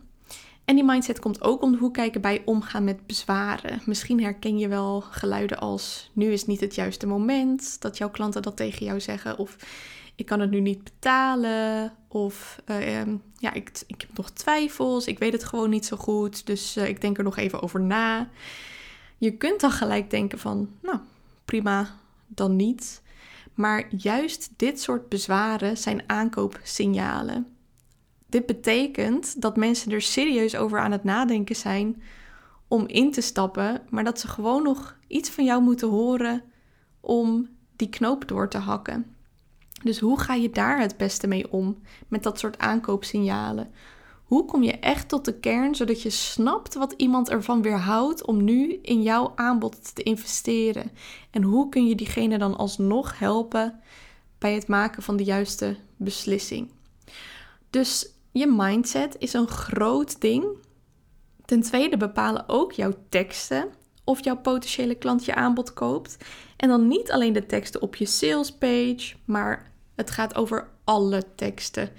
En 0.64 0.74
die 0.74 0.84
mindset 0.84 1.18
komt 1.18 1.42
ook 1.42 1.62
om 1.62 1.72
de 1.72 1.90
kijken 1.90 2.20
bij 2.20 2.42
omgaan 2.44 2.84
met 2.84 3.06
bezwaren. 3.06 3.80
Misschien 3.84 4.22
herken 4.22 4.58
je 4.58 4.68
wel 4.68 5.00
geluiden 5.00 5.58
als 5.58 6.10
nu 6.12 6.32
is 6.32 6.46
niet 6.46 6.60
het 6.60 6.74
juiste 6.74 7.06
moment. 7.06 7.80
Dat 7.80 7.98
jouw 7.98 8.10
klanten 8.10 8.42
dat 8.42 8.56
tegen 8.56 8.86
jou 8.86 9.00
zeggen. 9.00 9.38
Of 9.38 9.56
ik 10.16 10.26
kan 10.26 10.40
het 10.40 10.50
nu 10.50 10.60
niet 10.60 10.84
betalen. 10.84 11.92
Of 12.08 12.62
uh, 12.66 13.06
ja, 13.38 13.52
ik, 13.52 13.70
ik 13.86 14.00
heb 14.00 14.16
nog 14.16 14.30
twijfels. 14.30 15.06
Ik 15.06 15.18
weet 15.18 15.32
het 15.32 15.44
gewoon 15.44 15.70
niet 15.70 15.86
zo 15.86 15.96
goed. 15.96 16.46
Dus 16.46 16.76
uh, 16.76 16.88
ik 16.88 17.00
denk 17.00 17.18
er 17.18 17.24
nog 17.24 17.36
even 17.36 17.62
over 17.62 17.80
na. 17.80 18.28
Je 19.18 19.36
kunt 19.36 19.60
dan 19.60 19.70
gelijk 19.70 20.10
denken 20.10 20.38
van, 20.38 20.70
nou, 20.82 20.98
prima, 21.44 21.88
dan 22.26 22.56
niet. 22.56 23.02
Maar 23.54 23.94
juist 23.96 24.50
dit 24.56 24.80
soort 24.80 25.08
bezwaren 25.08 25.76
zijn 25.76 26.02
aankoopsignalen. 26.06 27.46
Dit 28.26 28.46
betekent 28.46 29.40
dat 29.42 29.56
mensen 29.56 29.92
er 29.92 30.02
serieus 30.02 30.56
over 30.56 30.78
aan 30.78 30.92
het 30.92 31.04
nadenken 31.04 31.56
zijn 31.56 32.02
om 32.68 32.86
in 32.86 33.12
te 33.12 33.20
stappen, 33.20 33.82
maar 33.90 34.04
dat 34.04 34.20
ze 34.20 34.28
gewoon 34.28 34.62
nog 34.62 34.96
iets 35.06 35.30
van 35.30 35.44
jou 35.44 35.62
moeten 35.62 35.88
horen 35.88 36.42
om 37.00 37.48
die 37.76 37.88
knoop 37.88 38.28
door 38.28 38.48
te 38.48 38.58
hakken. 38.58 39.15
Dus 39.82 39.98
hoe 39.98 40.20
ga 40.20 40.34
je 40.34 40.50
daar 40.50 40.80
het 40.80 40.96
beste 40.96 41.26
mee 41.26 41.52
om 41.52 41.78
met 42.08 42.22
dat 42.22 42.38
soort 42.38 42.58
aankoopsignalen? 42.58 43.70
Hoe 44.24 44.44
kom 44.44 44.62
je 44.62 44.72
echt 44.72 45.08
tot 45.08 45.24
de 45.24 45.38
kern 45.40 45.74
zodat 45.74 46.02
je 46.02 46.10
snapt 46.10 46.74
wat 46.74 46.94
iemand 46.96 47.30
ervan 47.30 47.62
weerhoudt 47.62 48.24
om 48.24 48.44
nu 48.44 48.78
in 48.82 49.02
jouw 49.02 49.32
aanbod 49.34 49.94
te 49.94 50.02
investeren? 50.02 50.90
En 51.30 51.42
hoe 51.42 51.68
kun 51.68 51.86
je 51.86 51.94
diegene 51.94 52.38
dan 52.38 52.56
alsnog 52.56 53.18
helpen 53.18 53.80
bij 54.38 54.54
het 54.54 54.68
maken 54.68 55.02
van 55.02 55.16
de 55.16 55.24
juiste 55.24 55.76
beslissing? 55.96 56.70
Dus 57.70 58.08
je 58.32 58.46
mindset 58.46 59.16
is 59.18 59.32
een 59.32 59.48
groot 59.48 60.20
ding. 60.20 60.44
Ten 61.44 61.62
tweede 61.62 61.96
bepalen 61.96 62.44
ook 62.48 62.72
jouw 62.72 62.92
teksten 63.08 63.68
of 64.04 64.24
jouw 64.24 64.36
potentiële 64.36 64.94
klant 64.94 65.24
je 65.24 65.34
aanbod 65.34 65.72
koopt. 65.72 66.16
En 66.56 66.68
dan 66.68 66.88
niet 66.88 67.10
alleen 67.10 67.32
de 67.32 67.46
teksten 67.46 67.82
op 67.82 67.96
je 67.96 68.06
salespage, 68.06 69.14
maar 69.24 69.72
het 69.94 70.10
gaat 70.10 70.34
over 70.34 70.68
alle 70.84 71.22
teksten. 71.34 71.90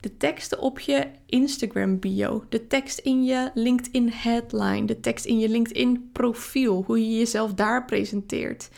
De 0.00 0.16
teksten 0.16 0.60
op 0.60 0.80
je 0.80 1.06
Instagram 1.26 1.98
bio, 1.98 2.44
de 2.48 2.66
tekst 2.66 2.98
in 2.98 3.24
je 3.24 3.50
LinkedIn 3.54 4.10
headline, 4.12 4.84
de 4.84 5.00
tekst 5.00 5.24
in 5.24 5.38
je 5.38 5.48
LinkedIn 5.48 6.10
profiel, 6.12 6.82
hoe 6.86 7.00
je 7.00 7.18
jezelf 7.18 7.54
daar 7.54 7.84
presenteert. 7.84 8.68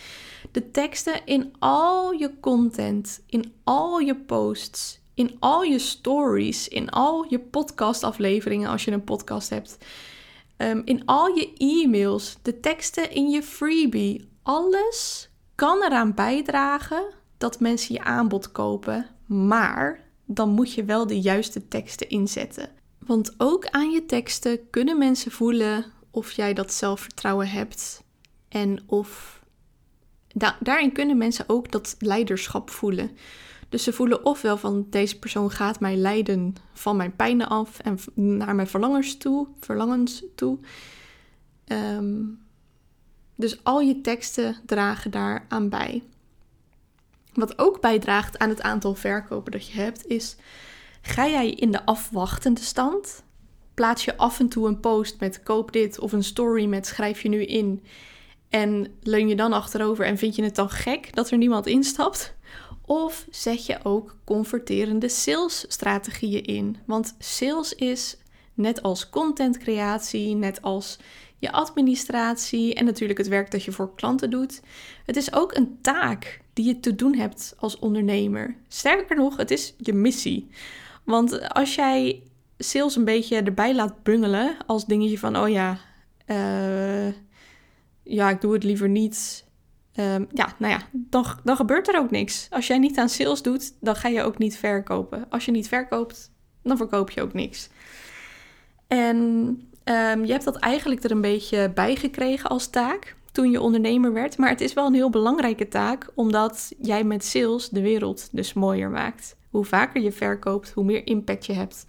De 0.51 0.71
teksten 0.71 1.21
in 1.25 1.55
al 1.59 2.13
je 2.13 2.31
content, 2.41 3.23
in 3.27 3.53
al 3.65 3.99
je 3.99 4.17
posts, 4.17 5.01
in 5.15 5.37
al 5.39 5.63
je 5.63 5.79
stories, 5.79 6.69
in 6.69 6.91
al 6.91 7.27
je 7.29 7.39
podcastafleveringen 7.39 8.71
als 8.71 8.85
je 8.85 8.91
een 8.91 9.05
podcast 9.05 9.51
hebt. 9.51 9.79
Ehm, 10.57 10.83
in 10.85 11.03
al 11.05 11.27
je 11.27 11.53
e-mails, 11.57 12.39
de 12.43 12.61
teksten 12.61 13.11
in 13.11 13.31
je 13.31 13.43
freebie. 13.43 14.29
Alles 14.49 15.31
kan 15.55 15.83
eraan 15.83 16.15
bijdragen 16.15 17.15
dat 17.39 17.61
mensen 17.61 17.95
je 17.95 18.03
aanbod 18.03 18.53
kopen, 18.53 19.07
maar 19.27 20.01
dan 20.25 20.51
moet 20.51 20.73
je 20.73 20.85
wel 20.85 21.07
de 21.07 21.21
juiste 21.21 21.69
teksten 21.69 22.09
inzetten. 22.09 22.71
Want 22.99 23.35
ook 23.39 23.67
aan 23.67 23.91
je 23.91 24.07
teksten 24.07 24.71
kunnen 24.71 24.99
mensen 24.99 25.33
voelen 25.33 25.85
of 26.11 26.31
jij 26.31 26.55
dat 26.55 26.73
zelfvertrouwen 26.73 27.49
hebt 27.49 28.05
en 28.49 28.83
of 28.87 29.43
daarin 30.61 30.93
kunnen 30.93 31.17
mensen 31.17 31.45
ook 31.49 31.73
dat 31.73 31.97
leiderschap 31.99 32.71
voelen. 32.71 33.11
Dus 33.69 33.83
ze 33.83 33.93
voelen 33.93 34.25
ofwel 34.25 34.57
van 34.57 34.87
deze 34.91 35.19
persoon 35.19 35.51
gaat 35.51 35.81
mij 35.81 35.97
leiden 35.97 36.55
van 36.73 36.97
mijn 36.97 37.17
pijnen 37.17 37.49
af 37.49 37.79
en 37.79 37.99
naar 38.15 38.55
mijn 38.55 38.69
verlangens 38.69 39.17
toe, 39.17 39.49
verlangens 39.61 40.25
toe. 40.35 40.59
Ehm, 41.65 42.21
dus 43.39 43.65
al 43.65 43.81
je 43.81 44.01
teksten 44.01 44.57
dragen 44.67 45.11
daar 45.11 45.45
aan 45.49 45.69
bij. 45.69 46.03
Wat 47.33 47.59
ook 47.59 47.81
bijdraagt 47.81 48.39
aan 48.39 48.49
het 48.49 48.63
aantal 48.63 48.95
verkopen 48.95 49.53
dat 49.53 49.69
je 49.69 49.81
hebt, 49.81 50.07
is 50.07 50.37
Ga 51.01 51.29
jij 51.29 51.51
in 51.51 51.71
de 51.71 51.85
afwachtende 51.85 52.61
stand? 52.61 53.23
Plaats 53.75 54.05
je 54.05 54.17
af 54.17 54.41
en 54.41 54.49
toe 54.49 54.67
een 54.67 54.81
post 54.81 55.21
met 55.21 55.43
koop 55.43 55.73
dit 55.73 55.99
of 55.99 56.13
een 56.13 56.25
story 56.25 56.65
met 56.65 56.87
schrijf 56.87 57.23
je 57.23 57.29
nu 57.29 57.45
in 57.45 57.85
en 58.49 58.87
leun 59.03 59.29
je 59.29 59.37
dan 59.37 59.53
achterover 59.53 60.05
en 60.05 60.19
vind 60.19 60.37
je 60.37 60.43
het 60.43 60.55
dan 60.55 60.71
gek 60.71 61.15
dat 61.15 61.31
er 61.31 61.39
niemand 61.39 61.67
instapt? 61.67 62.35
Of 62.85 63.27
zet 63.31 63.67
je 63.67 63.79
ook 63.83 64.17
converterende 64.25 65.09
salesstrategieën 65.09 66.45
in? 66.45 66.77
Want 66.87 67.15
sales 67.19 67.75
is 67.75 68.17
net 68.55 68.83
als 68.83 69.11
contentcreatie, 69.11 70.35
net 70.35 70.63
als 70.63 70.99
je 71.39 71.53
administratie 71.53 72.75
en 72.75 72.85
natuurlijk 72.85 73.19
het 73.19 73.29
werk 73.29 73.51
dat 73.51 73.65
je 73.65 73.73
voor 73.73 73.95
klanten 73.95 74.31
doet. 74.31 74.63
Het 75.07 75.17
is 75.17 75.33
ook 75.33 75.57
een 75.57 75.79
taak 75.81 76.41
die 76.53 76.67
je 76.67 76.81
te 76.81 76.95
doen 76.95 77.15
hebt 77.15 77.55
als 77.59 77.79
ondernemer. 77.79 78.57
Sterker 78.69 79.17
nog, 79.17 79.37
het 79.37 79.51
is 79.51 79.75
je 79.77 79.93
missie. 79.93 80.49
Want 81.05 81.49
als 81.49 81.75
jij 81.75 82.23
sales 82.59 82.97
een 82.97 83.05
beetje 83.05 83.43
erbij 83.43 83.75
laat 83.75 84.03
bungelen 84.03 84.57
als 84.67 84.87
dingetje 84.87 85.19
van, 85.19 85.37
oh 85.37 85.49
ja, 85.49 85.79
uh, 86.27 87.13
ja, 88.03 88.31
ik 88.31 88.41
doe 88.41 88.53
het 88.53 88.65
liever 88.65 88.89
niet. 88.89 89.47
Um, 89.95 90.27
ja, 90.33 90.55
nou 90.59 90.73
ja, 90.73 90.81
dan, 90.93 91.25
dan 91.45 91.57
gebeurt 91.57 91.89
er 91.89 91.99
ook 91.99 92.11
niks. 92.11 92.47
Als 92.51 92.67
jij 92.67 92.79
niet 92.79 92.99
aan 92.99 93.09
sales 93.09 93.43
doet, 93.43 93.75
dan 93.81 93.97
ga 93.97 94.09
je 94.09 94.23
ook 94.23 94.39
niet 94.39 94.57
verkopen. 94.57 95.27
Als 95.31 95.45
je 95.45 95.51
niet 95.51 95.69
verkoopt, 95.69 96.31
dan 96.63 96.77
verkoop 96.77 97.11
je 97.11 97.23
ook 97.23 97.33
niks. 97.33 97.69
En 98.87 99.68
um, 99.89 100.25
je 100.25 100.33
hebt 100.33 100.45
dat 100.45 100.57
eigenlijk 100.57 101.05
er 101.05 101.11
een 101.11 101.21
beetje 101.21 101.71
bij 101.75 101.97
gekregen 101.97 102.51
als 102.51 102.67
taak 102.67 103.17
toen 103.33 103.51
je 103.51 103.61
ondernemer 103.61 104.13
werd. 104.13 104.39
Maar 104.39 104.49
het 104.49 104.61
is 104.61 104.73
wel 104.73 104.87
een 104.87 104.95
heel 104.95 105.11
belangrijke 105.11 105.69
taak, 105.69 106.11
omdat 106.15 106.73
jij 106.79 107.05
met 107.05 107.25
sales 107.25 107.69
de 107.69 107.81
wereld 107.81 108.29
dus 108.33 108.53
mooier 108.53 108.91
maakt. 108.91 109.37
Hoe 109.51 109.65
vaker 109.65 110.03
je 110.03 110.13
verkoopt, 110.13 110.71
hoe 110.71 110.85
meer 110.85 111.07
impact 111.07 111.47
je 111.47 111.53
hebt 111.53 111.85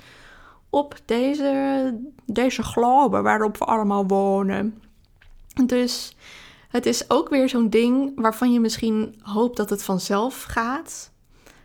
op 0.70 0.96
deze, 1.06 1.98
deze 2.26 2.64
globe 2.64 3.22
waarop 3.22 3.58
we 3.58 3.66
allemaal 3.66 4.08
wonen. 4.08 4.82
Dus 5.66 6.16
het 6.70 6.86
is 6.86 7.10
ook 7.10 7.30
weer 7.30 7.50
zo'n 7.50 7.70
ding 7.70 8.12
waarvan 8.16 8.54
je 8.54 8.60
misschien 8.60 9.20
hoopt 9.22 9.58
dat 9.58 9.70
het 9.70 9.84
vanzelf 9.84 10.44
gaat. 10.44 11.12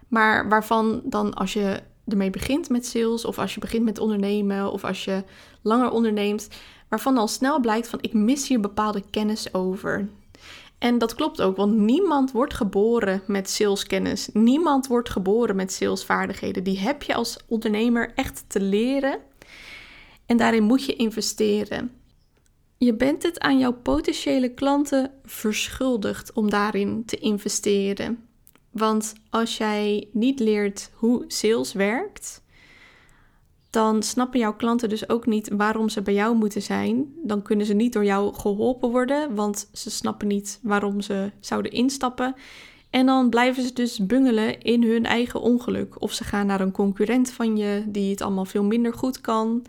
Maar 0.09 0.49
waarvan 0.49 1.01
dan 1.05 1.35
als 1.35 1.53
je 1.53 1.83
ermee 2.09 2.31
begint 2.31 2.69
met 2.69 2.87
sales, 2.87 3.25
of 3.25 3.39
als 3.39 3.55
je 3.55 3.61
begint 3.61 3.85
met 3.85 3.99
ondernemen, 3.99 4.73
of 4.73 4.85
als 4.85 5.05
je 5.05 5.25
langer 5.63 5.91
onderneemt, 5.91 6.49
waarvan 6.89 7.17
al 7.17 7.29
snel 7.29 7.61
blijkt 7.61 7.89
van 7.89 7.99
ik 8.03 8.13
mis 8.13 8.49
hier 8.49 8.61
bepaalde 8.61 9.03
kennis 9.11 9.55
over. 9.55 10.09
En 10.79 10.99
dat 10.99 11.15
klopt 11.15 11.41
ook, 11.41 11.57
want 11.57 11.75
niemand 11.75 12.33
wordt 12.33 12.55
geboren 12.55 13.23
met 13.27 13.51
saleskennis. 13.51 14.29
Niemand 14.33 14.87
wordt 14.87 15.09
geboren 15.09 15.57
met 15.57 15.73
salesvaardigheden. 15.73 16.65
Die 16.65 16.79
heb 16.79 17.03
je 17.03 17.15
als 17.15 17.39
ondernemer 17.49 18.13
echt 18.15 18.45
te 18.47 18.61
leren. 18.61 19.19
En 20.27 20.37
daarin 20.37 20.63
moet 20.63 20.85
je 20.85 20.97
investeren. 20.97 21.93
Je 22.79 22.95
bent 22.95 23.23
het 23.23 23.41
aan 23.41 23.59
jouw 23.59 23.73
potentiële 23.73 24.49
klanten 24.55 25.11
verschuldigd 25.25 26.33
om 26.33 26.51
daarin 26.51 27.05
te 27.05 27.17
investeren. 27.17 28.29
Want 28.75 29.15
als 29.31 29.57
jij 29.57 30.09
niet 30.13 30.41
leert 30.41 30.91
hoe 30.95 31.25
sales 31.27 31.73
werkt, 31.73 32.43
dan 33.71 34.03
snappen 34.03 34.41
jouw 34.41 34.55
klanten 34.55 34.89
dus 34.89 35.09
ook 35.09 35.27
niet 35.27 35.49
waarom 35.49 35.89
ze 35.89 36.03
bij 36.03 36.15
jou 36.15 36.37
moeten 36.37 36.63
zijn. 36.63 37.15
Dan 37.23 37.43
kunnen 37.43 37.67
ze 37.67 37.75
niet 37.75 37.93
door 37.93 38.05
jou 38.05 38.35
geholpen 38.35 38.91
worden, 38.91 39.35
want 39.35 39.69
ze 39.73 39.91
snappen 39.91 40.29
niet 40.29 40.59
waarom 40.63 41.01
ze 41.01 41.31
zouden 41.41 41.73
instappen. 41.73 42.35
En 42.91 43.07
dan 43.07 43.31
blijven 43.31 43.63
ze 43.63 43.73
dus 43.73 44.07
bungelen 44.07 44.61
in 44.61 44.83
hun 44.83 45.05
eigen 45.05 45.41
ongeluk. 45.41 46.03
Of 46.03 46.13
ze 46.13 46.25
gaan 46.25 46.47
naar 46.47 46.61
een 46.61 46.73
concurrent 46.73 47.31
van 47.31 47.57
je 47.57 47.85
die 47.87 48.11
het 48.11 48.21
allemaal 48.21 48.45
veel 48.45 48.65
minder 48.65 48.95
goed 48.95 49.21
kan. 49.21 49.65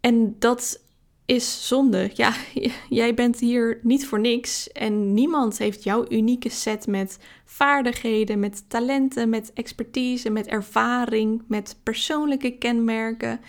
En 0.00 0.36
dat 0.38 0.80
is 1.26 1.68
zonde. 1.68 2.10
Ja, 2.14 2.34
jij 2.88 3.14
bent 3.14 3.40
hier 3.40 3.80
niet 3.82 4.06
voor 4.06 4.20
niks 4.20 4.72
en 4.72 5.14
niemand 5.14 5.58
heeft 5.58 5.82
jouw 5.82 6.06
unieke 6.08 6.48
set 6.48 6.86
met 6.86 7.18
vaardigheden, 7.44 8.40
met 8.40 8.64
talenten, 8.68 9.28
met 9.28 9.52
expertise, 9.52 10.30
met 10.30 10.46
ervaring, 10.46 11.42
met 11.48 11.76
persoonlijke 11.82 12.50
kenmerken. 12.50 13.40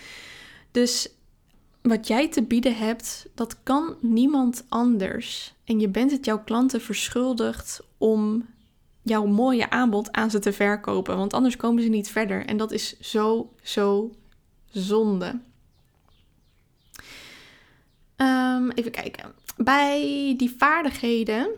Dus 0.70 1.08
wat 1.82 2.06
jij 2.06 2.28
te 2.28 2.42
bieden 2.42 2.76
hebt, 2.76 3.28
dat 3.34 3.62
kan 3.62 3.96
niemand 4.00 4.64
anders. 4.68 5.54
En 5.64 5.80
je 5.80 5.88
bent 5.88 6.10
het 6.10 6.24
jouw 6.24 6.42
klanten 6.44 6.80
verschuldigd 6.80 7.82
om 7.98 8.46
jouw 9.02 9.26
mooie 9.26 9.70
aanbod 9.70 10.12
aan 10.12 10.30
ze 10.30 10.38
te 10.38 10.52
verkopen, 10.52 11.16
want 11.16 11.32
anders 11.32 11.56
komen 11.56 11.82
ze 11.82 11.88
niet 11.88 12.08
verder. 12.08 12.46
En 12.46 12.56
dat 12.56 12.72
is 12.72 13.00
zo, 13.00 13.52
zo 13.62 14.10
zonde. 14.70 15.40
Um, 18.20 18.70
even 18.70 18.90
kijken. 18.90 19.32
Bij 19.56 20.34
die 20.36 20.54
vaardigheden, 20.56 21.48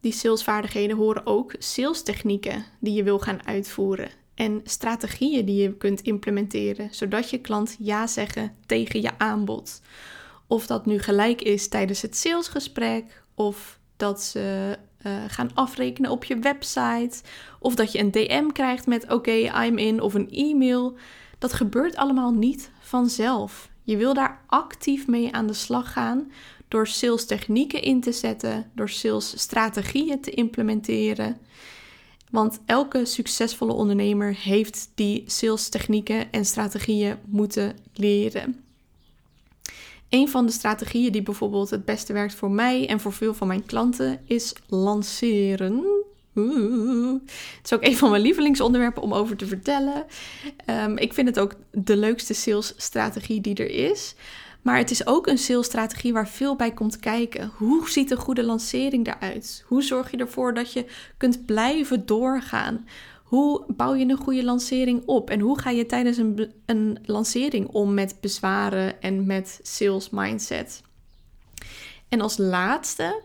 die 0.00 0.12
salesvaardigheden, 0.12 0.96
horen 0.96 1.26
ook 1.26 1.54
salestechnieken 1.58 2.64
die 2.80 2.94
je 2.94 3.02
wil 3.02 3.18
gaan 3.18 3.46
uitvoeren. 3.46 4.10
En 4.34 4.60
strategieën 4.64 5.44
die 5.44 5.62
je 5.62 5.76
kunt 5.76 6.00
implementeren, 6.00 6.88
zodat 6.90 7.30
je 7.30 7.40
klant 7.40 7.76
ja 7.78 8.06
zeggen 8.06 8.56
tegen 8.66 9.02
je 9.02 9.18
aanbod. 9.18 9.80
Of 10.46 10.66
dat 10.66 10.86
nu 10.86 10.98
gelijk 10.98 11.42
is 11.42 11.68
tijdens 11.68 12.02
het 12.02 12.16
salesgesprek, 12.16 13.22
of 13.34 13.78
dat 13.96 14.22
ze 14.22 14.76
uh, 15.06 15.12
gaan 15.26 15.50
afrekenen 15.54 16.10
op 16.10 16.24
je 16.24 16.38
website, 16.38 17.22
of 17.58 17.74
dat 17.74 17.92
je 17.92 17.98
een 17.98 18.10
DM 18.10 18.46
krijgt 18.46 18.86
met 18.86 19.12
oké, 19.12 19.64
I'm 19.64 19.78
in, 19.78 20.00
of 20.00 20.14
een 20.14 20.30
e-mail. 20.30 20.96
Dat 21.38 21.52
gebeurt 21.52 21.96
allemaal 21.96 22.32
niet 22.32 22.70
vanzelf. 22.80 23.69
Je 23.82 23.96
wil 23.96 24.14
daar 24.14 24.42
actief 24.46 25.06
mee 25.06 25.32
aan 25.32 25.46
de 25.46 25.52
slag 25.52 25.92
gaan 25.92 26.32
door 26.68 26.86
sales 26.86 27.26
technieken 27.26 27.82
in 27.82 28.00
te 28.00 28.12
zetten, 28.12 28.70
door 28.74 28.88
sales 28.88 29.40
strategieën 29.40 30.20
te 30.20 30.30
implementeren. 30.30 31.38
Want 32.30 32.60
elke 32.66 33.04
succesvolle 33.04 33.72
ondernemer 33.72 34.36
heeft 34.36 34.90
die 34.94 35.24
sales 35.26 35.68
technieken 35.68 36.32
en 36.32 36.44
strategieën 36.44 37.16
moeten 37.26 37.76
leren. 37.94 38.64
Een 40.08 40.28
van 40.28 40.46
de 40.46 40.52
strategieën 40.52 41.12
die 41.12 41.22
bijvoorbeeld 41.22 41.70
het 41.70 41.84
beste 41.84 42.12
werkt 42.12 42.34
voor 42.34 42.50
mij 42.50 42.88
en 42.88 43.00
voor 43.00 43.12
veel 43.12 43.34
van 43.34 43.46
mijn 43.46 43.66
klanten 43.66 44.20
is 44.24 44.54
lanceren. 44.66 45.99
Het 46.34 47.64
is 47.64 47.72
ook 47.72 47.84
een 47.84 47.96
van 47.96 48.10
mijn 48.10 48.22
lievelingsonderwerpen 48.22 49.02
om 49.02 49.14
over 49.14 49.36
te 49.36 49.46
vertellen. 49.46 50.06
Ehm, 50.64 50.96
ik 50.96 51.12
vind 51.12 51.28
het 51.28 51.38
ook 51.38 51.54
de 51.70 51.96
leukste 51.96 52.34
salesstrategie 52.34 53.40
die 53.40 53.54
er 53.54 53.90
is. 53.90 54.14
Maar 54.62 54.78
het 54.78 54.90
is 54.90 55.06
ook 55.06 55.26
een 55.26 55.38
salesstrategie 55.38 56.12
waar 56.12 56.28
veel 56.28 56.56
bij 56.56 56.72
komt 56.72 56.98
kijken. 56.98 57.52
Hoe 57.56 57.90
ziet 57.90 58.10
een 58.10 58.16
goede 58.16 58.44
lancering 58.44 59.06
eruit? 59.06 59.64
Hoe 59.66 59.82
zorg 59.82 60.10
je 60.10 60.16
ervoor 60.16 60.54
dat 60.54 60.72
je 60.72 60.86
kunt 61.16 61.46
blijven 61.46 62.06
doorgaan? 62.06 62.86
Hoe 63.24 63.64
bouw 63.68 63.94
je 63.94 64.04
een 64.04 64.16
goede 64.16 64.44
lancering 64.44 65.02
op? 65.06 65.30
En 65.30 65.40
hoe 65.40 65.60
ga 65.60 65.70
je 65.70 65.86
tijdens 65.86 66.16
een, 66.16 66.52
een 66.66 66.98
lancering 67.04 67.68
om 67.68 67.94
met 67.94 68.16
bezwaren 68.20 69.02
en 69.02 69.26
met 69.26 69.60
sales 69.62 70.10
mindset? 70.10 70.82
En 72.08 72.20
als 72.20 72.36
laatste 72.36 73.22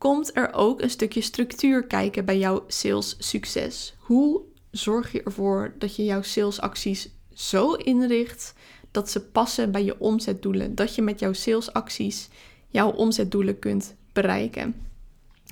komt 0.00 0.36
er 0.36 0.52
ook 0.52 0.80
een 0.80 0.90
stukje 0.90 1.20
structuur 1.20 1.86
kijken 1.86 2.24
bij 2.24 2.38
jouw 2.38 2.64
sales 2.66 3.16
succes. 3.18 3.94
Hoe 3.98 4.40
zorg 4.70 5.12
je 5.12 5.22
ervoor 5.22 5.74
dat 5.78 5.96
je 5.96 6.04
jouw 6.04 6.22
salesacties 6.22 7.08
zo 7.34 7.72
inricht 7.72 8.54
dat 8.90 9.10
ze 9.10 9.20
passen 9.20 9.72
bij 9.72 9.84
je 9.84 10.00
omzetdoelen, 10.00 10.74
dat 10.74 10.94
je 10.94 11.02
met 11.02 11.20
jouw 11.20 11.32
salesacties 11.32 12.28
jouw 12.68 12.90
omzetdoelen 12.90 13.58
kunt 13.58 13.94
bereiken. 14.12 14.74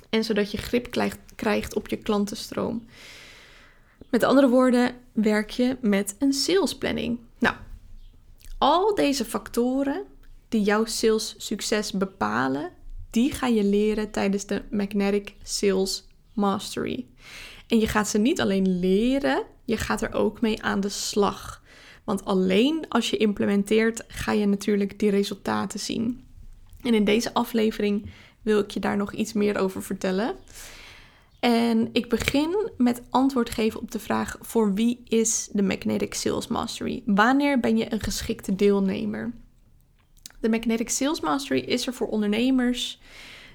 En 0.09 0.23
zodat 0.23 0.51
je 0.51 0.57
grip 0.57 1.13
krijgt 1.35 1.75
op 1.75 1.87
je 1.87 1.97
klantenstroom. 1.97 2.85
Met 4.09 4.23
andere 4.23 4.49
woorden, 4.49 4.95
werk 5.11 5.49
je 5.49 5.77
met 5.81 6.15
een 6.19 6.33
salesplanning. 6.33 7.19
Nou, 7.39 7.55
al 8.57 8.95
deze 8.95 9.25
factoren 9.25 10.03
die 10.47 10.61
jouw 10.61 10.85
sales 10.85 11.35
succes 11.37 11.91
bepalen, 11.91 12.71
die 13.09 13.31
ga 13.31 13.47
je 13.47 13.63
leren 13.63 14.11
tijdens 14.11 14.45
de 14.45 14.61
Magnetic 14.71 15.35
Sales 15.43 16.07
Mastery. 16.33 17.05
En 17.67 17.79
je 17.79 17.87
gaat 17.87 18.07
ze 18.07 18.17
niet 18.17 18.41
alleen 18.41 18.79
leren, 18.79 19.43
je 19.65 19.77
gaat 19.77 20.01
er 20.01 20.13
ook 20.13 20.41
mee 20.41 20.63
aan 20.63 20.79
de 20.79 20.89
slag. 20.89 21.63
Want 22.03 22.25
alleen 22.25 22.85
als 22.89 23.09
je 23.09 23.17
implementeert, 23.17 24.03
ga 24.07 24.31
je 24.31 24.45
natuurlijk 24.45 24.99
die 24.99 25.09
resultaten 25.09 25.79
zien. 25.79 26.23
En 26.81 26.93
in 26.93 27.03
deze 27.03 27.33
aflevering 27.33 28.09
wil 28.41 28.59
ik 28.59 28.71
je 28.71 28.79
daar 28.79 28.97
nog 28.97 29.13
iets 29.13 29.33
meer 29.33 29.57
over 29.57 29.83
vertellen. 29.83 30.35
En 31.39 31.89
ik 31.91 32.09
begin 32.09 32.71
met 32.77 33.01
antwoord 33.09 33.49
geven 33.49 33.81
op 33.81 33.91
de 33.91 33.99
vraag: 33.99 34.37
voor 34.41 34.73
wie 34.73 35.01
is 35.07 35.49
de 35.51 35.63
Magnetic 35.63 36.13
Sales 36.13 36.47
Mastery? 36.47 37.03
Wanneer 37.05 37.59
ben 37.59 37.77
je 37.77 37.93
een 37.93 38.01
geschikte 38.01 38.55
deelnemer? 38.55 39.33
De 40.39 40.49
Magnetic 40.49 40.89
Sales 40.89 41.19
Mastery 41.19 41.59
is 41.59 41.87
er 41.87 41.93
voor 41.93 42.07
ondernemers 42.07 42.99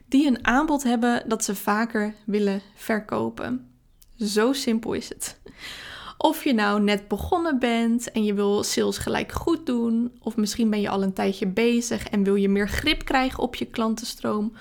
die 0.08 0.26
een 0.26 0.46
aanbod 0.46 0.82
hebben 0.82 1.28
dat 1.28 1.44
ze 1.44 1.54
vaker 1.54 2.14
willen 2.26 2.60
verkopen. 2.74 3.68
Zo 4.18 4.52
simpel 4.52 4.92
is 4.92 5.08
het. 5.08 5.40
Of 6.18 6.44
je 6.44 6.54
nou 6.54 6.82
net 6.82 7.08
begonnen 7.08 7.58
bent 7.58 8.12
en 8.12 8.24
je 8.24 8.34
wil 8.34 8.62
sales 8.62 8.98
gelijk 8.98 9.32
goed 9.32 9.66
doen, 9.66 10.12
of 10.20 10.36
misschien 10.36 10.70
ben 10.70 10.80
je 10.80 10.88
al 10.88 11.02
een 11.02 11.12
tijdje 11.12 11.46
bezig 11.46 12.08
en 12.08 12.22
wil 12.22 12.34
je 12.34 12.48
meer 12.48 12.68
grip 12.68 13.04
krijgen 13.04 13.42
op 13.42 13.54
je 13.54 13.64
klantenstroom. 13.64 14.52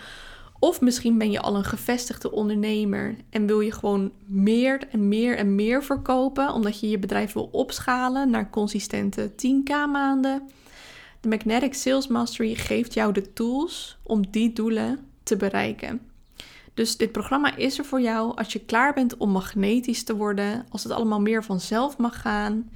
Of 0.60 0.82
misschien 0.82 1.18
ben 1.18 1.32
je 1.32 1.40
al 1.42 1.56
een 1.56 1.64
gevestigde 1.64 2.32
ondernemer 2.32 3.16
en 3.30 3.46
wil 3.46 3.60
je 3.60 3.72
gewoon 3.72 4.12
meer 4.26 4.88
en 4.92 5.08
meer 5.08 5.38
en 5.38 5.56
meer 5.56 5.84
verkopen, 5.84 6.54
omdat 6.54 6.80
je 6.80 6.90
je 6.90 7.00
bedrijf 7.00 7.34
wil 7.34 7.50
opschalen 7.52 8.30
naar 8.30 8.50
consistente 8.50 9.32
10k 9.32 9.70
maanden. 9.92 10.50
De 11.24 11.30
Magnetic 11.30 11.74
Sales 11.74 12.08
Mastery 12.08 12.56
geeft 12.56 12.94
jou 12.94 13.14
de 13.14 13.34
tools 13.34 13.98
om 14.02 14.32
die 14.32 14.54
doelen 14.54 15.08
te 15.24 15.38
bereiken. 15.38 16.02
Dus 16.74 16.98
dit 16.98 17.12
programma 17.12 17.56
is 17.56 17.78
er 17.78 17.86
voor 17.86 18.02
jou 18.02 18.36
als 18.36 18.54
je 18.54 18.60
klaar 18.60 18.94
bent 18.94 19.18
om 19.18 19.30
magnetisch 19.30 20.04
te 20.04 20.16
worden, 20.16 20.66
als 20.70 20.84
het 20.84 20.92
allemaal 20.92 21.22
meer 21.22 21.44
vanzelf 21.44 21.98
mag 21.98 22.22
gaan. 22.22 22.72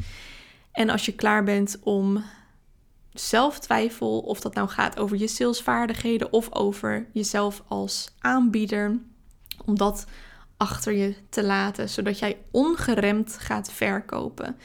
En 0.71 0.89
als 0.89 1.05
je 1.05 1.15
klaar 1.15 1.43
bent 1.43 1.77
om 1.83 2.23
zelftwijfel, 3.13 4.19
of 4.19 4.39
dat 4.39 4.53
nou 4.53 4.67
gaat 4.69 4.99
over 4.99 5.17
je 5.17 5.27
salesvaardigheden 5.27 6.33
of 6.33 6.53
over 6.55 7.07
jezelf 7.13 7.63
als 7.67 8.15
aanbieder, 8.19 8.99
om 9.65 9.77
dat 9.77 10.05
achter 10.57 10.93
je 10.93 11.15
te 11.29 11.43
laten, 11.43 11.89
zodat 11.89 12.19
jij 12.19 12.37
ongeremd 12.51 13.37
gaat 13.39 13.71
verkopen. 13.71 14.57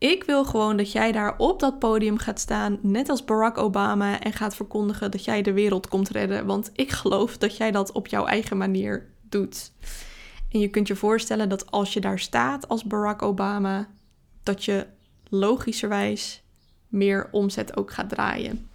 Ik 0.00 0.24
wil 0.24 0.44
gewoon 0.44 0.76
dat 0.76 0.92
jij 0.92 1.12
daar 1.12 1.34
op 1.38 1.60
dat 1.60 1.78
podium 1.78 2.18
gaat 2.18 2.40
staan, 2.40 2.78
net 2.82 3.08
als 3.08 3.24
Barack 3.24 3.58
Obama, 3.58 4.20
en 4.20 4.32
gaat 4.32 4.56
verkondigen 4.56 5.10
dat 5.10 5.24
jij 5.24 5.42
de 5.42 5.52
wereld 5.52 5.88
komt 5.88 6.08
redden. 6.08 6.46
Want 6.46 6.70
ik 6.74 6.90
geloof 6.90 7.38
dat 7.38 7.56
jij 7.56 7.70
dat 7.70 7.92
op 7.92 8.06
jouw 8.06 8.26
eigen 8.26 8.56
manier 8.56 9.08
doet. 9.22 9.72
En 10.50 10.60
je 10.60 10.68
kunt 10.68 10.86
je 10.86 10.96
voorstellen 10.96 11.48
dat 11.48 11.70
als 11.70 11.92
je 11.92 12.00
daar 12.00 12.18
staat 12.18 12.68
als 12.68 12.84
Barack 12.84 13.22
Obama, 13.22 13.88
dat 14.42 14.64
je 14.64 14.86
logischerwijs 15.28 16.42
meer 16.88 17.28
omzet 17.30 17.76
ook 17.76 17.90
gaat 17.90 18.08
draaien. 18.08 18.68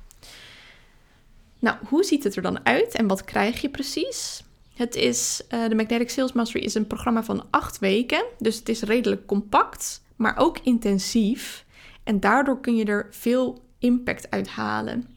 Nou, 1.59 1.77
hoe 1.87 2.03
ziet 2.03 2.23
het 2.23 2.35
er 2.35 2.41
dan 2.41 2.65
uit 2.65 2.95
en 2.95 3.07
wat 3.07 3.23
krijg 3.23 3.61
je 3.61 3.69
precies? 3.69 4.44
Het 4.75 4.95
is, 4.95 5.41
uh, 5.53 5.67
de 5.67 5.75
Magnetic 5.75 6.09
Sales 6.09 6.33
Mastery 6.33 6.63
is 6.63 6.73
een 6.73 6.87
programma 6.87 7.23
van 7.23 7.45
acht 7.49 7.79
weken, 7.79 8.25
dus 8.39 8.55
het 8.57 8.69
is 8.69 8.81
redelijk 8.81 9.25
compact 9.25 10.03
maar 10.15 10.37
ook 10.37 10.59
intensief. 10.63 11.65
En 12.03 12.19
daardoor 12.19 12.59
kun 12.59 12.75
je 12.75 12.85
er 12.85 13.07
veel 13.11 13.63
impact 13.79 14.31
uit 14.31 14.47
halen. 14.47 15.07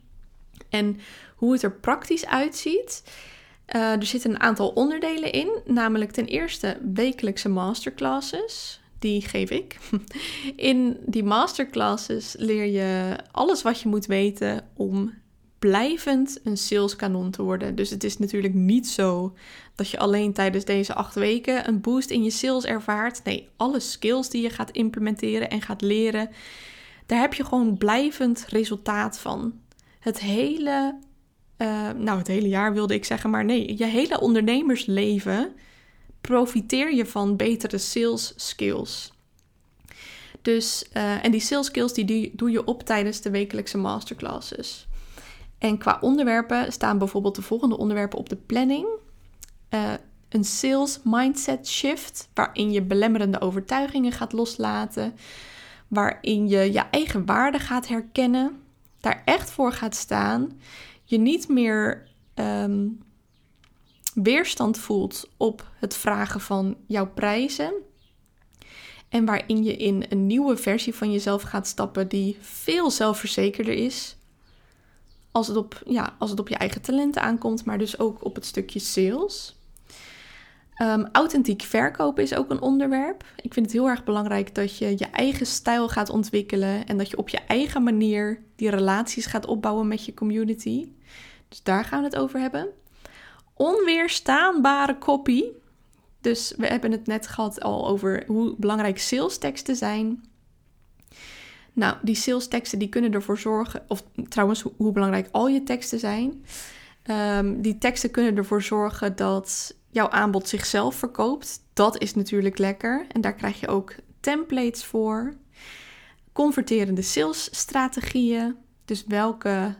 En 0.68 1.00
hoe 1.36 1.52
het 1.52 1.62
er 1.62 1.72
praktisch 1.72 2.26
uitziet. 2.26 3.02
Uh, 3.76 3.92
er 3.92 4.06
zitten 4.06 4.30
een 4.30 4.40
aantal 4.40 4.68
onderdelen 4.68 5.32
in, 5.32 5.60
namelijk 5.64 6.10
ten 6.10 6.26
eerste 6.26 6.78
wekelijkse 6.94 7.48
masterclasses. 7.48 8.80
Die 8.98 9.22
geef 9.22 9.50
ik. 9.50 9.78
In 10.56 10.96
die 11.06 11.24
masterclasses 11.24 12.34
leer 12.38 12.64
je 12.64 13.16
alles 13.30 13.62
wat 13.62 13.80
je 13.80 13.88
moet 13.88 14.06
weten 14.06 14.68
om 14.74 15.14
blijvend 15.58 16.38
een 16.44 16.56
saleskanon 16.56 17.30
te 17.30 17.42
worden. 17.42 17.74
Dus 17.74 17.90
het 17.90 18.04
is 18.04 18.18
natuurlijk 18.18 18.54
niet 18.54 18.88
zo 18.88 19.34
dat 19.74 19.90
je 19.90 19.98
alleen 19.98 20.32
tijdens 20.32 20.64
deze 20.64 20.94
acht 20.94 21.14
weken 21.14 21.68
een 21.68 21.80
boost 21.80 22.10
in 22.10 22.24
je 22.24 22.30
sales 22.30 22.64
ervaart. 22.64 23.24
Nee, 23.24 23.48
alle 23.56 23.80
skills 23.80 24.28
die 24.30 24.42
je 24.42 24.50
gaat 24.50 24.70
implementeren 24.70 25.50
en 25.50 25.62
gaat 25.62 25.80
leren, 25.80 26.30
daar 27.06 27.20
heb 27.20 27.34
je 27.34 27.44
gewoon 27.44 27.76
blijvend 27.76 28.44
resultaat 28.48 29.18
van. 29.18 29.60
Het 29.98 30.20
hele, 30.20 30.98
uh, 31.58 31.90
nou 31.90 32.18
het 32.18 32.26
hele 32.26 32.48
jaar 32.48 32.72
wilde 32.72 32.94
ik 32.94 33.04
zeggen, 33.04 33.30
maar 33.30 33.44
nee, 33.44 33.78
je 33.78 33.84
hele 33.84 34.20
ondernemersleven 34.20 35.52
profiteer 36.20 36.94
je 36.94 37.06
van 37.06 37.36
betere 37.36 37.78
sales 37.78 38.32
skills. 38.36 39.12
Dus, 40.42 40.84
uh, 40.96 41.24
en 41.24 41.30
die 41.30 41.40
sales 41.40 41.66
skills 41.66 41.92
die 41.92 42.32
doe 42.34 42.50
je 42.50 42.64
op 42.64 42.82
tijdens 42.82 43.20
de 43.20 43.30
wekelijkse 43.30 43.78
masterclasses. 43.78 44.88
En 45.58 45.78
qua 45.78 45.98
onderwerpen 46.00 46.72
staan 46.72 46.98
bijvoorbeeld 46.98 47.34
de 47.34 47.42
volgende 47.42 47.78
onderwerpen 47.78 48.18
op 48.18 48.28
de 48.28 48.36
planning. 48.36 48.86
Uh, 49.70 49.92
een 50.28 50.44
sales 50.44 51.00
mindset 51.04 51.68
shift, 51.68 52.28
waarin 52.34 52.72
je 52.72 52.82
belemmerende 52.82 53.40
overtuigingen 53.40 54.12
gaat 54.12 54.32
loslaten, 54.32 55.14
waarin 55.88 56.48
je 56.48 56.72
je 56.72 56.82
eigen 56.90 57.26
waarde 57.26 57.58
gaat 57.58 57.88
herkennen, 57.88 58.62
daar 59.00 59.22
echt 59.24 59.50
voor 59.50 59.72
gaat 59.72 59.94
staan, 59.94 60.60
je 61.04 61.18
niet 61.18 61.48
meer 61.48 62.08
um, 62.34 63.02
weerstand 64.14 64.78
voelt 64.78 65.28
op 65.36 65.70
het 65.78 65.96
vragen 65.96 66.40
van 66.40 66.76
jouw 66.86 67.06
prijzen. 67.06 67.72
En 69.08 69.24
waarin 69.24 69.64
je 69.64 69.76
in 69.76 70.04
een 70.08 70.26
nieuwe 70.26 70.56
versie 70.56 70.94
van 70.94 71.12
jezelf 71.12 71.42
gaat 71.42 71.66
stappen 71.66 72.08
die 72.08 72.36
veel 72.40 72.90
zelfverzekerder 72.90 73.74
is, 73.74 74.17
als 75.38 75.48
het, 75.48 75.56
op, 75.56 75.82
ja, 75.86 76.14
als 76.18 76.30
het 76.30 76.40
op 76.40 76.48
je 76.48 76.56
eigen 76.56 76.82
talenten 76.82 77.22
aankomt, 77.22 77.64
maar 77.64 77.78
dus 77.78 77.98
ook 77.98 78.24
op 78.24 78.34
het 78.34 78.46
stukje 78.46 78.78
sales. 78.78 79.56
Um, 80.82 81.08
authentiek 81.12 81.62
verkopen 81.62 82.22
is 82.22 82.34
ook 82.34 82.50
een 82.50 82.60
onderwerp. 82.60 83.24
Ik 83.36 83.52
vind 83.52 83.66
het 83.66 83.74
heel 83.74 83.88
erg 83.88 84.04
belangrijk 84.04 84.54
dat 84.54 84.78
je 84.78 84.90
je 84.90 85.06
eigen 85.06 85.46
stijl 85.46 85.88
gaat 85.88 86.10
ontwikkelen 86.10 86.86
en 86.86 86.98
dat 86.98 87.10
je 87.10 87.16
op 87.16 87.28
je 87.28 87.38
eigen 87.38 87.82
manier 87.82 88.42
die 88.56 88.70
relaties 88.70 89.26
gaat 89.26 89.46
opbouwen 89.46 89.88
met 89.88 90.04
je 90.04 90.14
community. 90.14 90.88
Dus 91.48 91.62
daar 91.62 91.84
gaan 91.84 91.98
we 92.00 92.04
het 92.04 92.16
over 92.16 92.40
hebben. 92.40 92.68
Onweerstaanbare 93.54 94.98
copy. 94.98 95.44
Dus 96.20 96.54
we 96.56 96.66
hebben 96.66 96.92
het 96.92 97.06
net 97.06 97.26
gehad 97.26 97.62
al 97.62 97.88
over 97.88 98.24
hoe 98.26 98.54
belangrijk 98.56 98.98
sales 98.98 99.38
teksten 99.38 99.76
zijn. 99.76 100.24
Nou, 101.78 101.96
die 102.02 102.14
sales 102.14 102.48
teksten 102.48 102.78
die 102.78 102.88
kunnen 102.88 103.12
ervoor 103.12 103.38
zorgen, 103.38 103.82
of 103.88 104.02
trouwens 104.28 104.64
hoe 104.76 104.92
belangrijk 104.92 105.28
al 105.30 105.48
je 105.48 105.62
teksten 105.62 105.98
zijn. 105.98 106.44
Um, 107.38 107.62
die 107.62 107.78
teksten 107.78 108.10
kunnen 108.10 108.36
ervoor 108.36 108.62
zorgen 108.62 109.16
dat 109.16 109.74
jouw 109.90 110.08
aanbod 110.08 110.48
zichzelf 110.48 110.94
verkoopt. 110.94 111.60
Dat 111.72 111.98
is 111.98 112.14
natuurlijk 112.14 112.58
lekker 112.58 113.06
en 113.12 113.20
daar 113.20 113.34
krijg 113.34 113.60
je 113.60 113.68
ook 113.68 113.94
templates 114.20 114.84
voor. 114.84 115.34
Converterende 116.32 117.02
salesstrategieën. 117.02 118.56
Dus 118.84 119.04
welke 119.06 119.74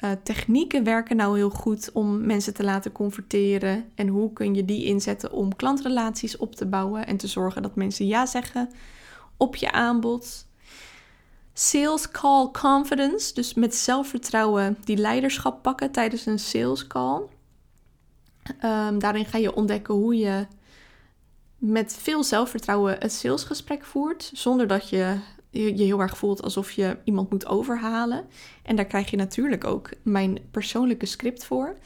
uh, 0.00 0.10
technieken 0.22 0.84
werken 0.84 1.16
nou 1.16 1.36
heel 1.36 1.50
goed 1.50 1.92
om 1.92 2.26
mensen 2.26 2.54
te 2.54 2.64
laten 2.64 2.92
converteren 2.92 3.84
en 3.94 4.08
hoe 4.08 4.32
kun 4.32 4.54
je 4.54 4.64
die 4.64 4.84
inzetten 4.84 5.32
om 5.32 5.56
klantrelaties 5.56 6.36
op 6.36 6.54
te 6.54 6.66
bouwen 6.66 7.06
en 7.06 7.16
te 7.16 7.26
zorgen 7.26 7.62
dat 7.62 7.76
mensen 7.76 8.06
ja 8.06 8.26
zeggen 8.26 8.70
op 9.36 9.56
je 9.56 9.72
aanbod. 9.72 10.46
Sales 11.60 12.10
call 12.10 12.50
confidence, 12.50 13.34
dus 13.34 13.54
met 13.54 13.74
zelfvertrouwen 13.74 14.76
die 14.84 14.96
leiderschap 14.96 15.62
pakken 15.62 15.90
tijdens 15.90 16.26
een 16.26 16.38
sales 16.38 16.86
call. 16.86 17.22
Um, 18.64 18.98
daarin 18.98 19.24
ga 19.24 19.38
je 19.38 19.54
ontdekken 19.54 19.94
hoe 19.94 20.16
je 20.16 20.46
met 21.56 21.96
veel 22.00 22.24
zelfvertrouwen 22.24 22.96
het 22.98 23.12
salesgesprek 23.12 23.84
voert, 23.84 24.30
zonder 24.34 24.66
dat 24.66 24.88
je 24.88 25.18
je 25.50 25.82
heel 25.82 26.00
erg 26.00 26.18
voelt 26.18 26.42
alsof 26.42 26.70
je 26.70 26.98
iemand 27.04 27.30
moet 27.30 27.46
overhalen. 27.46 28.26
En 28.62 28.76
daar 28.76 28.86
krijg 28.86 29.10
je 29.10 29.16
natuurlijk 29.16 29.64
ook 29.64 29.90
mijn 30.02 30.38
persoonlijke 30.50 31.06
script 31.06 31.44
voor. 31.44 31.76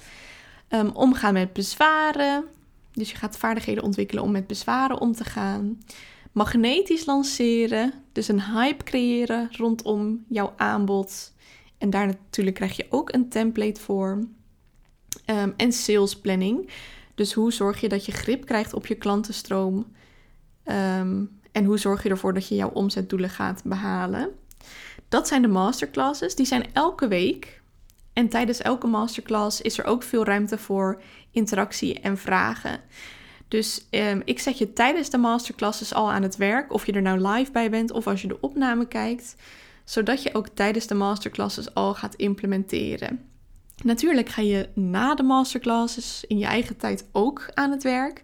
Um, 0.68 0.90
omgaan 0.90 1.32
met 1.32 1.52
bezwaren. 1.52 2.44
Dus 2.92 3.10
je 3.10 3.16
gaat 3.16 3.36
vaardigheden 3.36 3.84
ontwikkelen 3.84 4.22
om 4.22 4.30
met 4.30 4.46
bezwaren 4.46 5.00
om 5.00 5.12
te 5.12 5.24
gaan 5.24 5.78
magnetisch 6.32 7.04
lanceren. 7.04 7.92
Dus 8.12 8.28
een 8.28 8.42
hype 8.42 8.84
creëren 8.84 9.48
rondom 9.56 10.24
jouw 10.28 10.52
aanbod. 10.56 11.32
En 11.78 11.90
daar 11.90 12.06
natuurlijk 12.06 12.56
krijg 12.56 12.76
je 12.76 12.86
ook 12.90 13.12
een 13.12 13.28
template 13.28 13.80
voor. 13.80 14.26
Ehm, 15.24 15.50
en 15.56 15.72
sales 15.72 16.16
planning. 16.16 16.70
Dus 17.14 17.32
hoe 17.32 17.52
zorg 17.52 17.80
je 17.80 17.88
dat 17.88 18.06
je 18.06 18.12
grip 18.12 18.46
krijgt 18.46 18.74
op 18.74 18.86
je 18.86 18.94
klantenstroom? 18.94 19.92
Um, 20.64 21.40
en 21.52 21.64
hoe 21.64 21.78
zorg 21.78 22.02
je 22.02 22.08
ervoor 22.08 22.34
dat 22.34 22.48
je 22.48 22.54
jouw 22.54 22.70
omzetdoelen 22.70 23.30
gaat 23.30 23.62
behalen? 23.64 24.30
Dat 25.08 25.28
zijn 25.28 25.42
de 25.42 25.48
masterclasses. 25.48 26.34
Die 26.34 26.46
zijn 26.46 26.66
elke 26.72 27.08
week. 27.08 27.62
En 28.12 28.28
tijdens 28.28 28.60
elke 28.60 28.86
masterclass 28.86 29.60
is 29.60 29.78
er 29.78 29.84
ook 29.84 30.02
veel 30.02 30.24
ruimte 30.24 30.58
voor 30.58 31.02
interactie 31.30 32.00
en 32.00 32.18
vragen. 32.18 32.80
Dus 33.52 33.86
um, 33.90 34.22
ik 34.24 34.38
zet 34.38 34.58
je 34.58 34.72
tijdens 34.72 35.10
de 35.10 35.18
masterclasses 35.18 35.94
al 35.94 36.12
aan 36.12 36.22
het 36.22 36.36
werk, 36.36 36.72
of 36.72 36.86
je 36.86 36.92
er 36.92 37.02
nou 37.02 37.28
live 37.28 37.52
bij 37.52 37.70
bent 37.70 37.90
of 37.90 38.06
als 38.06 38.22
je 38.22 38.28
de 38.28 38.40
opname 38.40 38.88
kijkt, 38.88 39.36
zodat 39.84 40.22
je 40.22 40.34
ook 40.34 40.48
tijdens 40.48 40.86
de 40.86 40.94
masterclasses 40.94 41.74
al 41.74 41.94
gaat 41.94 42.14
implementeren. 42.14 43.20
Natuurlijk 43.82 44.28
ga 44.28 44.42
je 44.42 44.68
na 44.74 45.14
de 45.14 45.22
masterclasses 45.22 46.24
in 46.26 46.38
je 46.38 46.44
eigen 46.44 46.76
tijd 46.76 47.08
ook 47.12 47.50
aan 47.54 47.70
het 47.70 47.82
werk, 47.82 48.22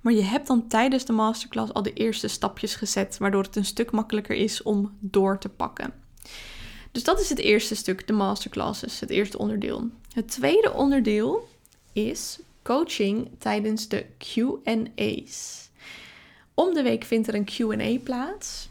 maar 0.00 0.12
je 0.12 0.22
hebt 0.22 0.46
dan 0.46 0.68
tijdens 0.68 1.04
de 1.04 1.12
masterclass 1.12 1.72
al 1.72 1.82
de 1.82 1.92
eerste 1.92 2.28
stapjes 2.28 2.74
gezet, 2.74 3.18
waardoor 3.18 3.42
het 3.42 3.56
een 3.56 3.64
stuk 3.64 3.90
makkelijker 3.90 4.36
is 4.36 4.62
om 4.62 4.96
door 5.00 5.38
te 5.38 5.48
pakken. 5.48 5.92
Dus 6.92 7.04
dat 7.04 7.20
is 7.20 7.28
het 7.28 7.38
eerste 7.38 7.74
stuk, 7.74 8.06
de 8.06 8.12
masterclasses, 8.12 9.00
het 9.00 9.10
eerste 9.10 9.38
onderdeel. 9.38 9.88
Het 10.12 10.28
tweede 10.28 10.72
onderdeel 10.72 11.48
is 11.92 12.38
coaching 12.62 13.30
tijdens 13.38 13.88
de 13.88 14.06
QA's. 14.18 15.68
Om 16.54 16.74
de 16.74 16.82
week 16.82 17.04
vindt 17.04 17.28
er 17.28 17.34
een 17.34 17.48
QA 17.56 17.98
plaats. 18.04 18.68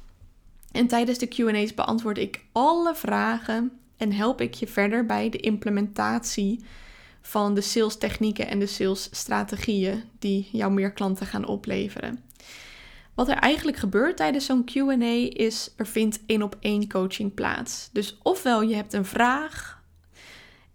En 0.71 0.88
tijdens 0.88 1.17
de 1.17 1.28
QA's 1.28 1.73
beantwoord 1.73 2.17
ik 2.17 2.43
alle 2.52 2.95
vragen 2.95 3.71
en 3.97 4.12
help 4.12 4.41
ik 4.41 4.54
je 4.54 4.67
verder 4.67 5.06
bij 5.06 5.30
de 5.30 5.38
implementatie 5.38 6.63
van 7.21 7.54
de 7.54 7.62
sales 7.62 7.97
technieken 7.97 8.47
en 8.47 8.60
de 8.60 8.67
sales 8.67 9.10
strategieën 9.12 10.04
die 10.19 10.49
jouw 10.52 10.69
meer 10.69 10.91
klanten 10.91 11.25
gaan 11.25 11.45
opleveren. 11.45 12.23
Wat 13.13 13.30
er 13.30 13.38
eigenlijk 13.38 13.78
gebeurt 13.78 14.17
tijdens 14.17 14.45
zo'n 14.45 14.69
QA 14.73 15.30
is 15.34 15.73
er 15.75 15.88
vindt 15.88 16.19
één 16.25 16.41
op 16.41 16.58
één 16.60 16.89
coaching 16.89 17.34
plaats. 17.34 17.89
Dus 17.91 18.17
ofwel 18.23 18.62
je 18.62 18.75
hebt 18.75 18.93
een 18.93 19.06
vraag 19.06 19.78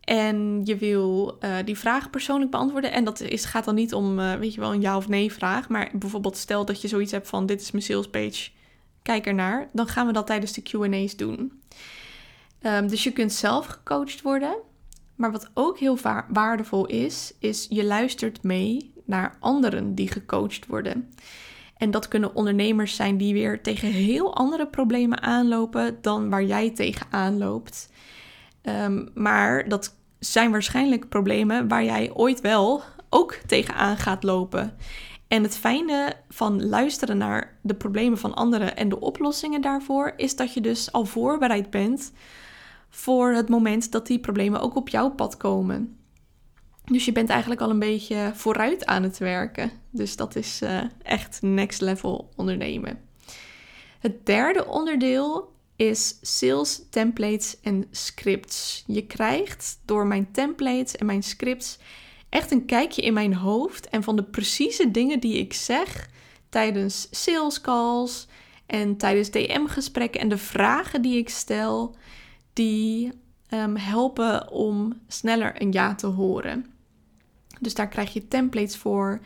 en 0.04 0.60
je 0.64 0.76
wil 0.76 1.36
uh, 1.40 1.56
die 1.64 1.78
vraag 1.78 2.10
persoonlijk 2.10 2.50
beantwoorden. 2.50 2.92
En 2.92 3.04
dat 3.04 3.20
is, 3.20 3.44
gaat 3.44 3.64
dan 3.64 3.74
niet 3.74 3.94
om, 3.94 4.18
uh, 4.18 4.34
weet 4.34 4.54
je 4.54 4.60
wel, 4.60 4.72
een 4.72 4.80
ja 4.80 4.96
of 4.96 5.08
nee 5.08 5.32
vraag. 5.32 5.68
Maar 5.68 5.90
bijvoorbeeld 5.92 6.36
stel 6.36 6.64
dat 6.64 6.80
je 6.80 6.88
zoiets 6.88 7.12
hebt 7.12 7.28
van 7.28 7.46
dit 7.46 7.60
is 7.60 7.70
mijn 7.70 7.84
sales 7.84 8.10
page, 8.10 8.50
kijk 9.02 9.26
ernaar. 9.26 9.68
Dan 9.72 9.86
gaan 9.86 10.06
we 10.06 10.12
dat 10.12 10.26
tijdens 10.26 10.52
de 10.52 10.62
QA's 10.62 11.16
doen. 11.16 11.62
Um, 12.62 12.88
dus 12.88 13.04
je 13.04 13.12
kunt 13.12 13.32
zelf 13.32 13.66
gecoacht 13.66 14.22
worden. 14.22 14.56
Maar 15.14 15.32
wat 15.32 15.50
ook 15.54 15.78
heel 15.78 15.98
waardevol 16.28 16.86
is, 16.86 17.34
is 17.38 17.66
je 17.70 17.84
luistert 17.84 18.42
mee 18.42 18.92
naar 19.04 19.36
anderen 19.40 19.94
die 19.94 20.08
gecoacht 20.08 20.66
worden. 20.66 21.12
En 21.76 21.90
dat 21.90 22.08
kunnen 22.08 22.34
ondernemers 22.34 22.96
zijn 22.96 23.16
die 23.16 23.32
weer 23.32 23.62
tegen 23.62 23.88
heel 23.88 24.34
andere 24.34 24.66
problemen 24.66 25.22
aanlopen 25.22 25.98
dan 26.00 26.30
waar 26.30 26.44
jij 26.44 26.70
tegenaan 26.70 27.38
loopt. 27.38 27.88
Um, 28.68 29.09
maar 29.14 29.68
dat 29.68 29.96
zijn 30.18 30.50
waarschijnlijk 30.50 31.09
problemen 31.09 31.68
waar 31.68 31.85
jij 31.85 32.11
ooit 32.12 32.40
wel 32.40 32.83
ook 33.09 33.33
tegenaan 33.46 33.96
gaat 33.96 34.22
lopen. 34.22 34.77
En 35.29 35.42
het 35.42 35.57
fijne 35.57 36.12
van 36.29 36.68
luisteren 36.68 37.16
naar 37.16 37.59
de 37.62 37.74
problemen 37.74 38.18
van 38.18 38.35
anderen 38.35 38.77
en 38.77 38.88
de 38.88 39.00
oplossingen 39.00 39.61
daarvoor 39.61 40.12
is 40.16 40.37
dat 40.37 40.55
je 40.55 40.61
dus 40.61 40.92
al 40.92 41.05
voorbereid 41.05 41.70
bent 41.70 42.12
voor 42.88 43.33
het 43.33 43.48
moment 43.48 43.92
dat 43.92 44.07
die 44.07 44.18
problemen 44.18 44.61
ook 44.61 44.77
op 44.77 44.88
jouw 44.88 45.11
pad 45.11 45.37
komen. 45.37 45.98
Dus 46.85 47.05
je 47.05 47.12
bent 47.12 47.29
eigenlijk 47.29 47.61
al 47.61 47.70
een 47.70 47.79
beetje 47.79 48.31
vooruit 48.35 48.87
aan 48.87 49.03
het 49.03 49.18
werken. 49.18 49.70
Dus 49.90 50.16
dat 50.16 50.37
is 50.37 50.62
uh, 50.62 50.81
echt 51.03 51.38
next 51.42 51.81
level 51.81 52.31
ondernemen. 52.37 52.98
Het 53.98 54.27
derde 54.27 54.66
onderdeel 54.66 55.53
is 55.76 56.18
sales 56.20 56.82
templates 56.90 57.60
en 57.60 57.87
scripts. 57.90 58.84
Je 58.87 59.06
krijgt 59.06 59.80
door 59.84 60.06
mijn 60.06 60.32
templates 60.32 60.96
en 60.96 61.06
mijn 61.06 61.22
scripts 61.22 61.78
echt 62.28 62.50
een 62.50 62.64
kijkje 62.64 63.02
in 63.02 63.12
mijn 63.12 63.34
hoofd 63.34 63.88
en 63.88 64.02
van 64.02 64.16
de 64.16 64.24
precieze 64.24 64.90
dingen 64.90 65.20
die 65.20 65.38
ik 65.38 65.52
zeg 65.52 66.08
tijdens 66.48 67.08
sales 67.10 67.60
calls 67.60 68.26
en 68.66 68.96
tijdens 68.96 69.30
DM-gesprekken 69.30 70.20
en 70.20 70.28
de 70.28 70.38
vragen 70.38 71.02
die 71.02 71.18
ik 71.18 71.28
stel, 71.28 71.96
die 72.52 73.12
um, 73.50 73.76
helpen 73.76 74.50
om 74.50 75.00
sneller 75.08 75.62
een 75.62 75.72
ja 75.72 75.94
te 75.94 76.06
horen. 76.06 76.66
Dus 77.60 77.74
daar 77.74 77.88
krijg 77.88 78.12
je 78.12 78.28
templates 78.28 78.76
voor. 78.76 79.20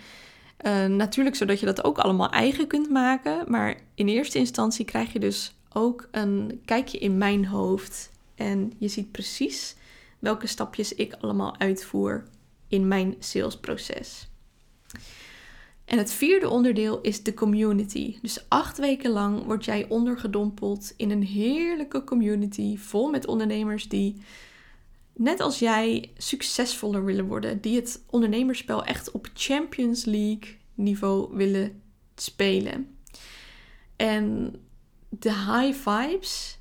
Uh, 0.67 0.87
natuurlijk 0.87 1.37
zodat 1.37 1.61
je 1.61 1.67
dat 1.67 1.85
ook 1.85 1.99
allemaal 1.99 2.31
eigen 2.31 2.67
kunt 2.67 2.91
maken. 2.91 3.45
Maar 3.47 3.81
in 3.95 4.09
eerste 4.09 4.39
instantie 4.39 4.85
krijg 4.85 5.13
je 5.13 5.19
dus 5.19 5.58
ook 5.73 6.09
een 6.11 6.61
kijkje 6.65 6.99
in 6.99 7.19
mijn 7.19 7.47
hoofd. 7.47 8.11
En 8.35 8.73
je 8.79 8.89
ziet 8.89 9.13
precies 9.13 9.77
welke 10.19 10.47
stapjes 10.47 10.95
ik 10.95 11.15
allemaal 11.21 11.59
uitvoer 11.59 12.25
in 12.69 12.89
mijn 12.89 13.15
salesproces. 13.19 14.29
En 15.85 15.99
het 15.99 16.13
vierde 16.13 16.49
onderdeel 16.49 17.01
is 17.01 17.23
de 17.23 17.35
community. 17.35 18.19
Dus 18.23 18.45
acht 18.49 18.79
weken 18.79 19.11
lang 19.11 19.45
word 19.45 19.65
jij 19.65 19.87
ondergedompeld 19.89 20.95
in 20.97 21.11
een 21.11 21.23
heerlijke 21.23 22.05
community 22.05 22.77
vol 22.77 23.11
met 23.11 23.27
ondernemers 23.27 23.89
die 23.89 24.17
net 25.15 25.41
als 25.41 25.59
jij 25.59 26.11
succesvoller 26.17 27.05
willen 27.05 27.27
worden, 27.27 27.61
die 27.61 27.77
het 27.77 28.03
ondernemerspel 28.11 28.85
echt 28.85 29.11
op 29.11 29.29
Champions 29.35 30.05
League 30.05 30.57
niveau 30.75 31.37
willen 31.37 31.83
spelen. 32.15 32.97
En 33.97 34.55
de 35.09 35.33
high 35.33 35.89
vibes 35.89 36.59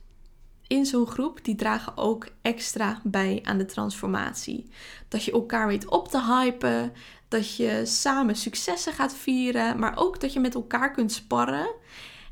in 0.68 0.86
zo'n 0.86 1.08
groep, 1.08 1.44
die 1.44 1.56
dragen 1.56 1.98
ook 1.98 2.28
extra 2.42 3.02
bij 3.04 3.40
aan 3.44 3.58
de 3.58 3.66
transformatie. 3.66 4.70
Dat 5.08 5.24
je 5.24 5.32
elkaar 5.32 5.68
weet 5.68 5.88
op 5.88 6.08
te 6.08 6.22
hypen, 6.22 6.94
dat 7.28 7.56
je 7.56 7.82
samen 7.86 8.36
successen 8.36 8.94
gaat 8.94 9.16
vieren, 9.16 9.80
maar 9.80 9.98
ook 9.98 10.20
dat 10.20 10.34
je 10.34 10.40
met 10.40 10.56
elkaar 10.56 10.92
kunt 10.92 11.12
sparren. 11.12 11.70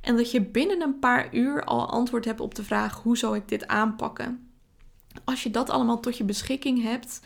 En 0.01 0.17
dat 0.17 0.31
je 0.31 0.41
binnen 0.41 0.81
een 0.81 0.99
paar 0.99 1.35
uur 1.35 1.63
al 1.63 1.89
antwoord 1.89 2.25
hebt 2.25 2.39
op 2.39 2.55
de 2.55 2.63
vraag: 2.63 3.01
hoe 3.01 3.17
zou 3.17 3.35
ik 3.35 3.47
dit 3.47 3.67
aanpakken? 3.67 4.49
Als 5.23 5.43
je 5.43 5.51
dat 5.51 5.69
allemaal 5.69 5.99
tot 5.99 6.17
je 6.17 6.23
beschikking 6.23 6.81
hebt, 6.81 7.21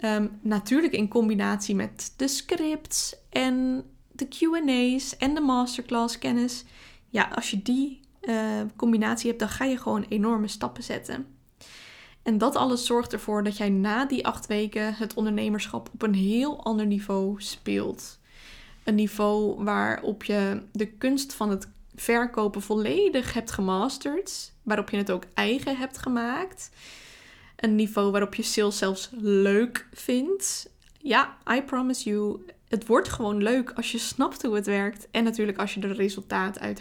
um, 0.00 0.38
natuurlijk 0.42 0.92
in 0.92 1.08
combinatie 1.08 1.74
met 1.74 2.14
de 2.16 2.28
scripts 2.28 3.16
en 3.30 3.84
de 4.12 4.28
QA's 4.28 5.16
en 5.16 5.34
de 5.34 5.40
masterclass 5.40 6.18
kennis. 6.18 6.64
Ja, 7.08 7.28
als 7.34 7.50
je 7.50 7.62
die 7.62 8.00
uh, 8.26 8.60
combinatie 8.76 9.28
hebt, 9.28 9.40
dan 9.40 9.48
ga 9.48 9.64
je 9.64 9.78
gewoon 9.78 10.06
enorme 10.08 10.48
stappen 10.48 10.82
zetten. 10.82 11.26
En 12.22 12.38
dat 12.38 12.56
alles 12.56 12.86
zorgt 12.86 13.12
ervoor 13.12 13.44
dat 13.44 13.56
jij 13.56 13.68
na 13.68 14.04
die 14.04 14.26
acht 14.26 14.46
weken 14.46 14.94
het 14.94 15.14
ondernemerschap 15.14 15.88
op 15.92 16.02
een 16.02 16.14
heel 16.14 16.64
ander 16.64 16.86
niveau 16.86 17.42
speelt. 17.42 18.18
Een 18.84 18.94
niveau 18.94 19.64
waarop 19.64 20.24
je 20.24 20.62
de 20.72 20.86
kunst 20.86 21.34
van 21.34 21.50
het 21.50 21.68
verkopen 21.94 22.62
volledig 22.62 23.32
hebt 23.32 23.50
gemasterd, 23.50 24.52
waarop 24.62 24.90
je 24.90 24.96
het 24.96 25.10
ook 25.10 25.24
eigen 25.34 25.76
hebt 25.76 25.98
gemaakt. 25.98 26.70
Een 27.56 27.74
niveau 27.74 28.10
waarop 28.10 28.34
je 28.34 28.42
sales 28.42 28.78
zelfs 28.78 29.10
leuk 29.20 29.88
vindt. 29.92 30.70
Ja, 30.98 31.36
I 31.50 31.62
promise 31.62 32.10
you, 32.10 32.44
het 32.68 32.86
wordt 32.86 33.08
gewoon 33.08 33.42
leuk 33.42 33.70
als 33.70 33.92
je 33.92 33.98
snapt 33.98 34.42
hoe 34.42 34.54
het 34.54 34.66
werkt 34.66 35.08
en 35.10 35.24
natuurlijk 35.24 35.58
als 35.58 35.74
je 35.74 35.80
er 35.80 35.94
resultaat 35.94 36.58
uit 36.58 36.80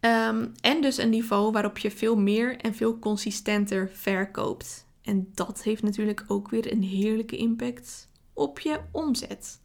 Ehm, 0.00 0.46
en 0.60 0.80
dus 0.80 0.96
een 0.98 1.10
niveau 1.10 1.52
waarop 1.52 1.78
je 1.78 1.90
veel 1.90 2.16
meer 2.16 2.56
en 2.56 2.74
veel 2.74 2.98
consistenter 2.98 3.90
verkoopt. 3.92 4.86
En 5.02 5.30
dat 5.34 5.62
heeft 5.62 5.82
natuurlijk 5.82 6.24
ook 6.26 6.50
weer 6.50 6.72
een 6.72 6.82
heerlijke 6.82 7.36
impact 7.36 8.08
op 8.32 8.60
je 8.60 8.80
omzet. 8.92 9.60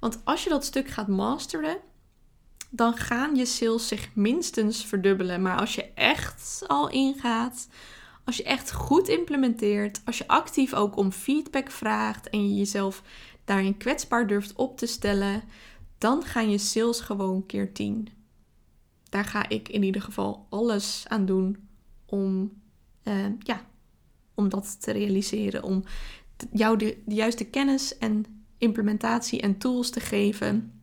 Want 0.00 0.20
als 0.24 0.44
je 0.44 0.50
dat 0.50 0.64
stuk 0.64 0.88
gaat 0.88 1.08
masteren, 1.08 1.76
dan 2.70 2.96
gaan 2.96 3.36
je 3.36 3.46
sales 3.46 3.88
zich 3.88 4.14
minstens 4.14 4.84
verdubbelen. 4.84 5.42
Maar 5.42 5.58
als 5.58 5.74
je 5.74 5.92
echt 5.94 6.64
al 6.66 6.88
ingaat, 6.88 7.68
als 8.24 8.36
je 8.36 8.42
echt 8.42 8.72
goed 8.72 9.08
implementeert, 9.08 10.00
als 10.04 10.18
je 10.18 10.28
actief 10.28 10.74
ook 10.74 10.96
om 10.96 11.12
feedback 11.12 11.70
vraagt 11.70 12.30
en 12.30 12.48
je 12.48 12.54
jezelf 12.54 13.02
daarin 13.44 13.76
kwetsbaar 13.76 14.26
durft 14.26 14.52
op 14.52 14.78
te 14.78 14.86
stellen, 14.86 15.42
dan 15.98 16.24
gaan 16.24 16.50
je 16.50 16.58
sales 16.58 17.00
gewoon 17.00 17.46
keer 17.46 17.72
10 17.72 18.08
daar 19.14 19.24
ga 19.24 19.48
ik 19.48 19.68
in 19.68 19.82
ieder 19.82 20.02
geval 20.02 20.46
alles 20.50 21.04
aan 21.08 21.26
doen 21.26 21.68
om, 22.06 22.52
uh, 23.04 23.26
ja, 23.38 23.60
om 24.34 24.48
dat 24.48 24.80
te 24.80 24.90
realiseren. 24.90 25.62
Om 25.62 25.84
jou 26.52 26.76
de, 26.78 27.02
de, 27.04 27.14
juiste 27.14 27.44
kennis 27.44 27.98
en 27.98 28.24
implementatie 28.58 29.40
en 29.40 29.58
tools 29.58 29.90
te 29.90 30.00
geven 30.00 30.82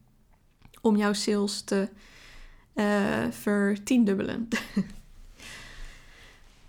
om 0.82 0.98
jouw 0.98 1.14
sales 1.14 1.62
te 1.62 1.90
uh, 2.76 3.32
vertiendubbelen. 3.32 4.48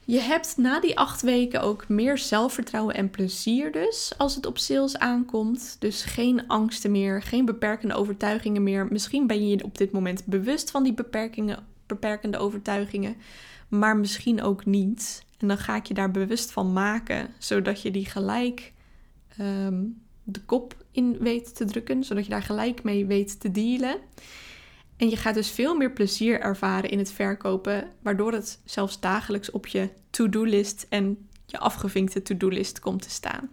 Je 0.04 0.20
hebt 0.20 0.56
na 0.56 0.80
die 0.80 0.98
acht 0.98 1.22
weken 1.22 1.62
ook 1.62 1.88
meer 1.88 2.18
zelfvertrouwen 2.18 2.94
en 2.94 3.10
plezier 3.10 3.72
dus 3.72 4.12
als 4.18 4.34
het 4.34 4.46
op 4.46 4.58
sales 4.58 4.98
aankomt. 4.98 5.76
Dus 5.78 6.02
geen 6.04 6.48
angsten 6.48 6.90
meer, 6.90 7.22
geen 7.22 7.44
beperkende 7.44 7.94
overtuigingen 7.94 8.62
meer. 8.62 8.86
Misschien 8.90 9.26
ben 9.26 9.48
je 9.48 9.56
je 9.56 9.64
op 9.64 9.78
dit 9.78 9.92
moment 9.92 10.24
bewust 10.24 10.70
van 10.70 10.82
die 10.82 10.94
beperkingen, 10.94 11.66
beperkende 11.86 12.38
overtuigingen, 12.38 13.16
maar 13.68 13.96
misschien 13.96 14.42
ook 14.42 14.64
niet. 14.64 15.24
En 15.38 15.48
dan 15.48 15.58
ga 15.58 15.76
ik 15.76 15.86
je 15.86 15.94
daar 15.94 16.10
bewust 16.10 16.50
van 16.50 16.72
maken, 16.72 17.28
zodat 17.38 17.82
je 17.82 17.90
die 17.90 18.06
gelijk 18.06 18.72
ehm, 19.36 19.84
de 20.22 20.40
kop 20.40 20.76
in 20.90 21.16
weet 21.18 21.56
te 21.56 21.64
drukken, 21.64 22.04
zodat 22.04 22.24
je 22.24 22.30
daar 22.30 22.42
gelijk 22.42 22.82
mee 22.82 23.06
weet 23.06 23.40
te 23.40 23.50
dealen. 23.50 23.96
En 24.96 25.11
je 25.11 25.16
gaat 25.16 25.35
dus 25.35 25.50
veel 25.50 25.76
meer 25.76 25.92
plezier 25.92 26.40
ervaren 26.40 26.90
in 26.90 26.98
het 26.98 27.12
verkopen, 27.12 27.90
waardoor 28.02 28.33
het 28.33 28.61
zelfs 28.64 29.00
dagelijks 29.00 29.50
op 29.50 29.66
je 29.66 29.88
to-do-list 30.11 30.87
en 30.88 31.28
je 31.46 31.59
afgevinkte 31.59 32.22
to-do-list 32.22 32.81
komt 32.81 33.02
te 33.02 33.11
staan. 33.11 33.50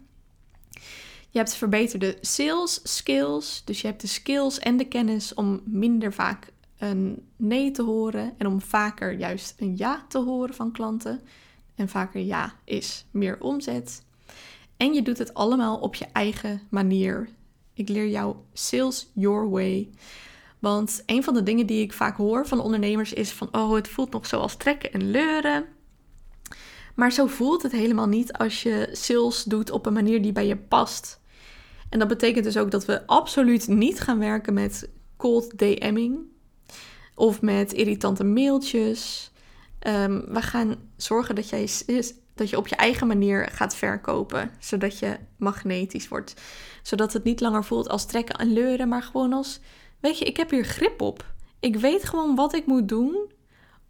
Je 1.29 1.37
hebt 1.37 1.55
verbeterde 1.55 2.17
sales 2.21 2.79
skills, 2.83 3.61
dus 3.65 3.81
je 3.81 3.87
hebt 3.87 4.01
de 4.01 4.07
skills 4.07 4.59
en 4.59 4.77
de 4.77 4.87
kennis 4.87 5.33
om 5.33 5.61
minder 5.65 6.13
vaak 6.13 6.51
een 6.77 7.27
nee 7.35 7.71
te 7.71 7.83
horen 7.83 8.33
en 8.37 8.47
om 8.47 8.61
vaker 8.61 9.11
juist 9.11 9.53
een 9.57 9.77
ja 9.77 10.05
te 10.07 10.17
horen 10.17 10.55
van 10.55 10.71
klanten. 10.71 11.21
En 11.75 11.89
vaker 11.89 12.21
ja 12.21 12.53
is 12.63 13.05
meer 13.11 13.41
omzet. 13.41 14.03
En 14.77 14.93
je 14.93 15.01
doet 15.01 15.17
het 15.17 15.33
allemaal 15.33 15.77
op 15.77 15.95
je 15.95 16.05
eigen 16.05 16.61
manier. 16.69 17.29
Ik 17.73 17.89
leer 17.89 18.07
jou 18.07 18.35
sales 18.53 19.09
your 19.13 19.49
way. 19.49 19.89
Want 20.59 21.03
een 21.05 21.23
van 21.23 21.33
de 21.33 21.43
dingen 21.43 21.65
die 21.65 21.81
ik 21.81 21.93
vaak 21.93 22.17
hoor 22.17 22.47
van 22.47 22.59
ondernemers 22.59 23.13
is 23.13 23.31
van, 23.31 23.47
oh, 23.51 23.73
het 23.73 23.87
voelt 23.87 24.11
nog 24.11 24.25
zoals 24.25 24.55
trekken 24.55 24.93
en 24.93 25.11
leuren. 25.11 25.65
Maar 26.95 27.11
zo 27.11 27.27
voelt 27.27 27.63
het 27.63 27.71
helemaal 27.71 28.07
niet 28.07 28.33
als 28.33 28.63
je 28.63 28.89
sales 28.91 29.43
doet 29.43 29.71
op 29.71 29.85
een 29.85 29.93
manier 29.93 30.21
die 30.21 30.31
bij 30.31 30.47
je 30.47 30.57
past. 30.57 31.19
En 31.89 31.99
dat 31.99 32.07
betekent 32.07 32.43
dus 32.43 32.57
ook 32.57 32.71
dat 32.71 32.85
we 32.85 33.07
absoluut 33.07 33.67
niet 33.67 33.99
gaan 33.99 34.19
werken 34.19 34.53
met 34.53 34.89
cold 35.17 35.57
DM'ing 35.57 36.19
of 37.15 37.41
met 37.41 37.73
irritante 37.73 38.23
mailtjes. 38.23 39.31
Um, 39.87 40.25
we 40.27 40.41
gaan 40.41 40.75
zorgen 40.97 41.35
dat, 41.35 41.49
jij, 41.49 41.69
dat 42.35 42.49
je 42.49 42.57
op 42.57 42.67
je 42.67 42.75
eigen 42.75 43.07
manier 43.07 43.49
gaat 43.51 43.75
verkopen, 43.75 44.51
zodat 44.59 44.99
je 44.99 45.17
magnetisch 45.37 46.07
wordt. 46.07 46.33
Zodat 46.83 47.13
het 47.13 47.23
niet 47.23 47.39
langer 47.39 47.63
voelt 47.63 47.89
als 47.89 48.05
trekken 48.05 48.35
en 48.35 48.53
leuren, 48.53 48.87
maar 48.87 49.03
gewoon 49.03 49.33
als, 49.33 49.59
weet 49.99 50.17
je, 50.17 50.25
ik 50.25 50.37
heb 50.37 50.49
hier 50.49 50.63
grip 50.63 51.01
op. 51.01 51.33
Ik 51.59 51.75
weet 51.75 52.03
gewoon 52.03 52.35
wat 52.35 52.53
ik 52.53 52.65
moet 52.65 52.87
doen 52.87 53.31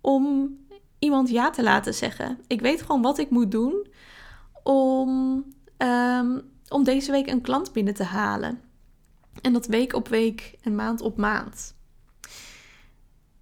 om 0.02 0.58
iemand 1.00 1.30
ja 1.30 1.50
te 1.50 1.64
laten 1.64 1.94
zeggen. 1.94 2.40
Ik 2.48 2.62
weet 2.62 2.82
gewoon 2.82 3.02
wat 3.02 3.18
ik 3.18 3.30
moet 3.30 3.52
doen 3.52 3.88
om, 4.64 5.44
um, 5.78 6.42
om 6.68 6.84
deze 6.84 7.12
week 7.12 7.28
een 7.28 7.42
klant 7.42 7.74
binnen 7.74 7.94
te 7.94 8.04
halen. 8.04 8.62
En 9.42 9.54
dat 9.54 9.66
week 9.66 9.94
op 9.94 10.08
week 10.08 10.56
en 10.62 10.76
maand 10.76 11.02
op 11.02 11.18
maand. 11.18 11.76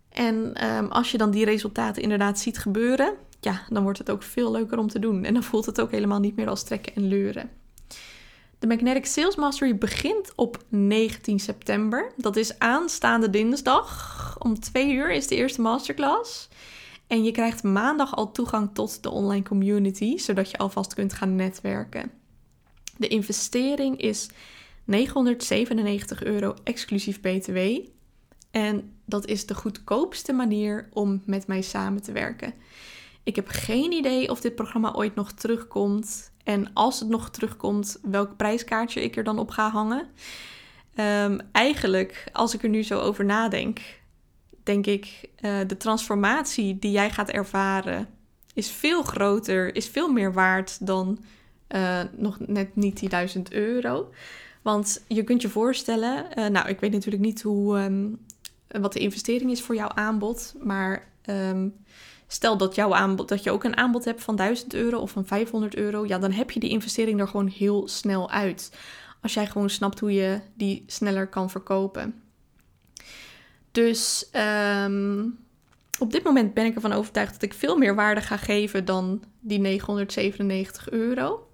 En 0.09 0.65
um, 0.75 0.87
als 0.91 1.11
je 1.11 1.17
dan 1.17 1.31
die 1.31 1.45
resultaten 1.45 2.01
inderdaad 2.01 2.39
ziet 2.39 2.57
gebeuren, 2.57 3.13
ja, 3.39 3.61
dan 3.69 3.83
wordt 3.83 3.97
het 3.97 4.11
ook 4.11 4.23
veel 4.23 4.51
leuker 4.51 4.77
om 4.77 4.87
te 4.87 4.99
doen. 4.99 5.23
En 5.23 5.33
dan 5.33 5.43
voelt 5.43 5.65
het 5.65 5.81
ook 5.81 5.91
helemaal 5.91 6.19
niet 6.19 6.35
meer 6.35 6.47
als 6.49 6.63
trekken 6.63 6.95
en 6.95 7.07
leuren. 7.07 7.49
De 8.59 8.67
Magnetic 8.67 9.05
Sales 9.05 9.35
Mastery 9.35 9.77
begint 9.77 10.33
op 10.35 10.63
19 10.69 11.39
september. 11.39 12.11
Dat 12.15 12.35
is 12.35 12.59
aanstaande 12.59 13.29
dinsdag. 13.29 14.35
Om 14.39 14.59
twee 14.59 14.93
uur 14.93 15.11
is 15.11 15.27
de 15.27 15.35
eerste 15.35 15.61
masterclass. 15.61 16.49
En 17.07 17.23
je 17.23 17.31
krijgt 17.31 17.63
maandag 17.63 18.15
al 18.15 18.31
toegang 18.31 18.69
tot 18.73 19.03
de 19.03 19.09
online 19.09 19.43
community, 19.43 20.17
zodat 20.17 20.51
je 20.51 20.57
alvast 20.57 20.93
kunt 20.93 21.13
gaan 21.13 21.35
netwerken. 21.35 22.11
De 22.97 23.07
investering 23.07 24.01
is 24.01 24.29
997 24.83 26.23
euro 26.23 26.55
exclusief 26.63 27.21
BTW. 27.21 27.57
En 28.51 28.93
dat 29.05 29.25
is 29.25 29.45
de 29.45 29.55
goedkoopste 29.55 30.33
manier 30.33 30.89
om 30.93 31.21
met 31.25 31.47
mij 31.47 31.61
samen 31.61 32.01
te 32.01 32.11
werken. 32.11 32.53
Ik 33.23 33.35
heb 33.35 33.47
geen 33.47 33.91
idee 33.91 34.29
of 34.29 34.41
dit 34.41 34.55
programma 34.55 34.93
ooit 34.93 35.15
nog 35.15 35.31
terugkomt. 35.31 36.31
En 36.47 36.73
als 36.73 36.99
het 36.99 37.09
nog 37.09 37.29
terugkomt, 37.29 37.99
welk 38.01 38.35
prijskaartje 38.35 39.03
ik 39.03 39.15
er 39.15 39.23
dan 39.23 39.39
op 39.39 39.49
ga 39.49 39.69
hangen. 39.69 40.07
Um, 40.95 41.39
eigenlijk, 41.51 42.23
als 42.33 42.53
ik 42.53 42.63
er 42.63 42.69
nu 42.69 42.83
zo 42.83 42.99
over 42.99 43.25
nadenk, 43.25 43.81
denk 44.63 44.85
ik, 44.85 45.29
uh, 45.41 45.59
de 45.67 45.77
transformatie 45.77 46.79
die 46.79 46.91
jij 46.91 47.09
gaat 47.09 47.29
ervaren 47.29 48.07
is 48.53 48.71
veel 48.71 49.03
groter, 49.03 49.75
is 49.75 49.87
veel 49.87 50.11
meer 50.11 50.33
waard 50.33 50.85
dan 50.85 51.19
uh, 51.69 52.01
nog 52.17 52.37
net 52.39 52.75
niet 52.75 52.99
die 52.99 53.09
1000 53.09 53.51
euro. 53.51 54.09
Want 54.61 55.03
je 55.07 55.23
kunt 55.23 55.41
je 55.41 55.49
voorstellen, 55.49 56.25
uh, 56.37 56.47
nou, 56.47 56.67
ik 56.67 56.79
weet 56.79 56.91
natuurlijk 56.91 57.23
niet 57.23 57.41
hoe, 57.41 57.79
um, 57.79 58.19
wat 58.67 58.93
de 58.93 58.99
investering 58.99 59.51
is 59.51 59.61
voor 59.61 59.75
jouw 59.75 59.89
aanbod, 59.89 60.55
maar 60.63 61.07
um, 61.25 61.73
stel 62.27 62.57
dat, 62.57 62.75
jouw 62.75 62.93
aanbod, 62.93 63.29
dat 63.29 63.43
je 63.43 63.51
ook 63.51 63.63
een 63.63 63.77
aanbod 63.77 64.05
hebt 64.05 64.23
van 64.23 64.35
1000 64.35 64.73
euro 64.73 64.99
of 64.99 65.11
van 65.11 65.25
500 65.25 65.75
euro, 65.75 66.05
ja, 66.05 66.19
dan 66.19 66.31
heb 66.31 66.51
je 66.51 66.59
die 66.59 66.69
investering 66.69 67.19
er 67.19 67.27
gewoon 67.27 67.47
heel 67.47 67.87
snel 67.87 68.29
uit. 68.29 68.71
Als 69.21 69.33
jij 69.33 69.47
gewoon 69.47 69.69
snapt 69.69 69.99
hoe 69.99 70.13
je 70.13 70.39
die 70.53 70.83
sneller 70.87 71.27
kan 71.27 71.49
verkopen. 71.49 72.21
Dus 73.71 74.29
um, 74.83 75.39
op 75.99 76.11
dit 76.11 76.23
moment 76.23 76.53
ben 76.53 76.65
ik 76.65 76.75
ervan 76.75 76.93
overtuigd 76.93 77.33
dat 77.33 77.41
ik 77.41 77.53
veel 77.53 77.77
meer 77.77 77.95
waarde 77.95 78.21
ga 78.21 78.37
geven 78.37 78.85
dan 78.85 79.23
die 79.39 79.59
997 79.59 80.89
euro. 80.89 81.46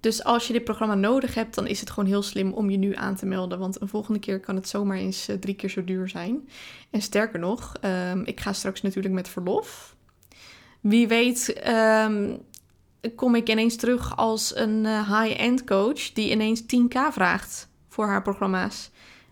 Dus 0.00 0.24
als 0.24 0.46
je 0.46 0.52
dit 0.52 0.64
programma 0.64 0.94
nodig 0.94 1.34
hebt, 1.34 1.54
dan 1.54 1.66
is 1.66 1.80
het 1.80 1.90
gewoon 1.90 2.08
heel 2.08 2.22
slim 2.22 2.52
om 2.52 2.70
je 2.70 2.76
nu 2.76 2.94
aan 2.94 3.16
te 3.16 3.26
melden. 3.26 3.58
Want 3.58 3.80
een 3.80 3.88
volgende 3.88 4.18
keer 4.18 4.40
kan 4.40 4.54
het 4.54 4.68
zomaar 4.68 4.96
eens 4.96 5.28
uh, 5.28 5.36
drie 5.36 5.54
keer 5.54 5.70
zo 5.70 5.84
duur 5.84 6.08
zijn. 6.08 6.48
En 6.90 7.02
sterker 7.02 7.38
nog, 7.38 7.76
um, 8.12 8.24
ik 8.24 8.40
ga 8.40 8.52
straks 8.52 8.82
natuurlijk 8.82 9.14
met 9.14 9.28
verlof. 9.28 9.96
Wie 10.80 11.08
weet 11.08 11.62
um, 11.68 12.38
kom 13.14 13.34
ik 13.34 13.48
ineens 13.48 13.76
terug 13.76 14.16
als 14.16 14.56
een 14.56 14.84
uh, 14.84 15.20
high-end 15.20 15.64
coach 15.64 16.12
die 16.12 16.30
ineens 16.30 16.62
10k 16.62 16.98
vraagt 17.10 17.68
voor 17.88 18.06
haar 18.06 18.22
programma's. 18.22 18.90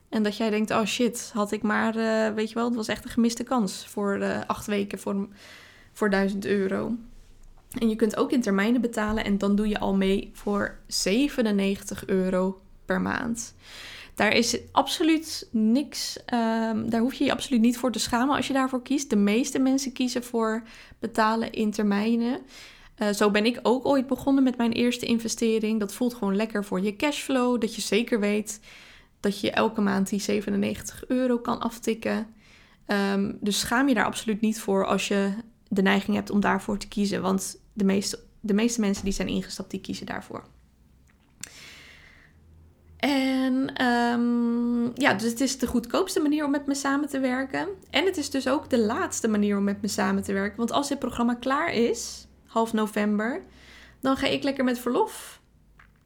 En 0.09 0.23
dat 0.23 0.37
jij 0.37 0.51
denkt, 0.51 0.71
oh 0.71 0.85
shit, 0.85 1.31
had 1.35 1.53
ik 1.53 1.63
maar, 1.63 1.97
uh, 1.97 2.35
weet 2.35 2.49
je 2.49 2.55
wel, 2.55 2.65
het 2.65 2.75
was 2.75 2.89
echt 2.89 3.05
een 3.05 3.11
gemiste 3.11 3.43
kans 3.45 3.87
voor 3.87 4.45
acht 4.47 4.67
weken 4.67 4.99
voor, 4.99 5.29
voor 5.93 6.11
1000 6.11 6.47
euro. 6.47 6.97
En 7.79 7.89
je 7.89 7.97
kunt 7.97 8.17
ook 8.17 8.33
in 8.33 8.41
termijnen 8.41 8.81
betalen 8.81 9.25
en 9.25 9.39
dan 9.39 9.57
doe 9.57 9.69
je 9.69 9.79
al 9.79 9.95
mee 9.95 10.31
voor 10.33 10.79
97 10.87 12.07
euro 12.07 12.61
per 12.85 13.01
maand. 13.01 13.55
Daar 14.15 14.33
is 14.33 14.59
absoluut 14.73 15.49
niks, 15.51 16.19
um, 16.19 16.91
daar 16.91 17.01
hoef 17.01 17.15
je 17.15 17.25
je 17.25 17.33
absoluut 17.33 17.61
niet 17.61 17.79
voor 17.79 17.93
te 17.93 17.99
schamen 17.99 18.37
als 18.37 18.47
je 18.47 18.53
daarvoor 18.53 18.83
kiest. 18.83 19.11
De 19.11 19.17
meeste 19.17 19.59
mensen 19.59 19.93
kiezen 19.93 20.25
voor 20.25 20.63
betalen 20.99 21.53
in 21.53 21.71
termijnen. 21.71 22.41
Uh, 22.99 23.09
zo 23.09 23.31
ben 23.31 23.47
ik 23.47 23.61
ook 23.63 23.87
ooit 23.87 24.07
begonnen 24.07 24.45
met 24.45 24.57
mijn 24.57 24.73
eerste 24.73 25.07
investering. 25.07 25.81
Dat 25.81 25.95
voelt 25.95 26.15
gewoon 26.15 26.37
lekker 26.37 26.65
voor 26.65 26.81
je 26.81 26.97
cashflow, 26.97 27.61
dat 27.61 27.75
je 27.75 27.81
zeker 27.81 28.21
weet 28.21 28.61
dat 29.21 29.41
je 29.41 29.51
elke 29.51 29.81
maand 29.81 30.09
die 30.09 30.21
97 30.21 31.05
euro 31.09 31.39
kan 31.39 31.61
aftikken. 31.61 32.27
Um, 32.87 33.39
dus 33.41 33.59
schaam 33.59 33.89
je 33.89 33.95
daar 33.95 34.05
absoluut 34.05 34.41
niet 34.41 34.61
voor 34.61 34.87
als 34.87 35.09
je 35.09 35.33
de 35.69 35.83
neiging 35.83 36.17
hebt 36.17 36.31
om 36.31 36.41
daarvoor 36.41 36.79
te 36.79 36.89
kiezen. 36.89 37.23
Want 37.23 37.61
de 37.73 37.85
meeste, 37.85 38.19
de 38.41 38.55
meeste 38.55 38.81
mensen 38.81 39.05
die 39.05 39.13
zijn 39.13 39.29
ingestapt, 39.29 39.71
die 39.71 39.81
kiezen 39.81 40.07
daarvoor. 40.07 40.45
En 42.99 43.85
um, 43.85 44.91
ja, 44.95 45.15
dus 45.15 45.31
het 45.31 45.41
is 45.41 45.59
de 45.59 45.67
goedkoopste 45.67 46.21
manier 46.21 46.45
om 46.45 46.51
met 46.51 46.67
me 46.67 46.75
samen 46.75 47.09
te 47.09 47.21
werken. 47.21 47.69
En 47.91 48.05
het 48.05 48.17
is 48.17 48.31
dus 48.31 48.49
ook 48.49 48.71
de 48.71 48.79
laatste 48.79 49.29
manier 49.29 49.57
om 49.57 49.65
met 49.65 49.83
me 49.83 49.89
samen 49.89 50.23
te 50.23 50.33
werken. 50.33 50.57
Want 50.57 50.73
als 50.73 50.89
dit 50.89 50.99
programma 50.99 51.35
klaar 51.35 51.73
is, 51.73 52.27
half 52.47 52.73
november, 52.73 53.43
dan 54.01 54.17
ga 54.17 54.27
ik 54.27 54.43
lekker 54.43 54.65
met 54.65 54.79
verlof. 54.79 55.41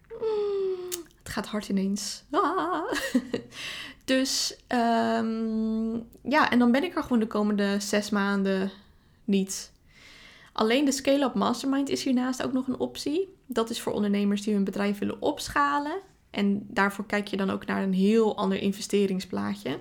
Mm, 0.08 1.02
het 1.22 1.32
gaat 1.32 1.46
hard 1.46 1.68
ineens. 1.68 2.24
Ah. 2.30 2.92
dus 4.04 4.56
um, 4.68 6.08
ja, 6.22 6.50
en 6.50 6.58
dan 6.58 6.72
ben 6.72 6.84
ik 6.84 6.96
er 6.96 7.02
gewoon 7.02 7.20
de 7.20 7.26
komende 7.26 7.80
zes 7.80 8.10
maanden 8.10 8.70
niet. 9.24 9.72
Alleen 10.52 10.84
de 10.84 10.92
Scale-up 10.92 11.34
Mastermind 11.34 11.88
is 11.88 12.04
hiernaast 12.04 12.42
ook 12.42 12.52
nog 12.52 12.66
een 12.66 12.78
optie. 12.78 13.34
Dat 13.46 13.70
is 13.70 13.80
voor 13.80 13.92
ondernemers 13.92 14.42
die 14.42 14.54
hun 14.54 14.64
bedrijf 14.64 14.98
willen 14.98 15.22
opschalen. 15.22 16.00
En 16.30 16.66
daarvoor 16.68 17.06
kijk 17.06 17.28
je 17.28 17.36
dan 17.36 17.50
ook 17.50 17.66
naar 17.66 17.82
een 17.82 17.94
heel 17.94 18.36
ander 18.36 18.58
investeringsplaatje. 18.58 19.78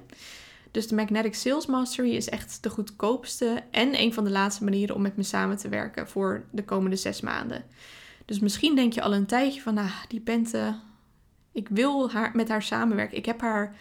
Dus 0.71 0.88
de 0.88 0.95
Magnetic 0.95 1.36
Sales 1.36 1.65
Mastery 1.65 2.15
is 2.15 2.30
echt 2.30 2.63
de 2.63 2.69
goedkoopste 2.69 3.63
en 3.71 3.99
een 3.99 4.13
van 4.13 4.23
de 4.23 4.30
laatste 4.30 4.63
manieren 4.63 4.95
om 4.95 5.01
met 5.01 5.17
me 5.17 5.23
samen 5.23 5.58
te 5.58 5.69
werken 5.69 6.08
voor 6.08 6.45
de 6.51 6.63
komende 6.63 6.95
zes 6.95 7.21
maanden. 7.21 7.65
Dus 8.25 8.39
misschien 8.39 8.75
denk 8.75 8.93
je 8.93 9.01
al 9.01 9.13
een 9.13 9.25
tijdje 9.25 9.62
van, 9.62 9.73
nou, 9.73 9.89
die 10.08 10.19
Pente, 10.19 10.75
ik 11.51 11.67
wil 11.69 12.12
haar, 12.12 12.32
met 12.36 12.49
haar 12.49 12.63
samenwerken. 12.63 13.17
Ik 13.17 13.25
heb 13.25 13.41
haar 13.41 13.75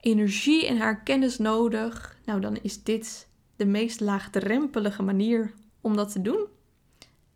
energie 0.00 0.66
en 0.66 0.78
haar 0.78 1.02
kennis 1.02 1.38
nodig. 1.38 2.16
Nou, 2.24 2.40
dan 2.40 2.58
is 2.62 2.82
dit 2.82 3.26
de 3.56 3.66
meest 3.66 4.00
laagdrempelige 4.00 5.02
manier 5.02 5.54
om 5.80 5.96
dat 5.96 6.12
te 6.12 6.22
doen. 6.22 6.46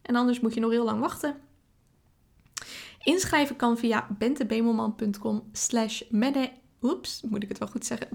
En 0.03 0.17
anders 0.17 0.41
moet 0.41 0.55
je 0.55 0.61
nog 0.61 0.71
heel 0.71 0.85
lang 0.85 1.01
wachten. 1.01 1.37
Inschrijven 3.03 3.57
kan 3.57 3.79
via 3.79 4.07
bentebemelman.com 4.19 5.49
slash 5.53 6.03
Oeps, 6.83 7.23
moet 7.29 7.43
ik 7.43 7.49
het 7.49 7.59
wel 7.59 7.69
goed 7.69 7.87
zeggen? 7.87 8.09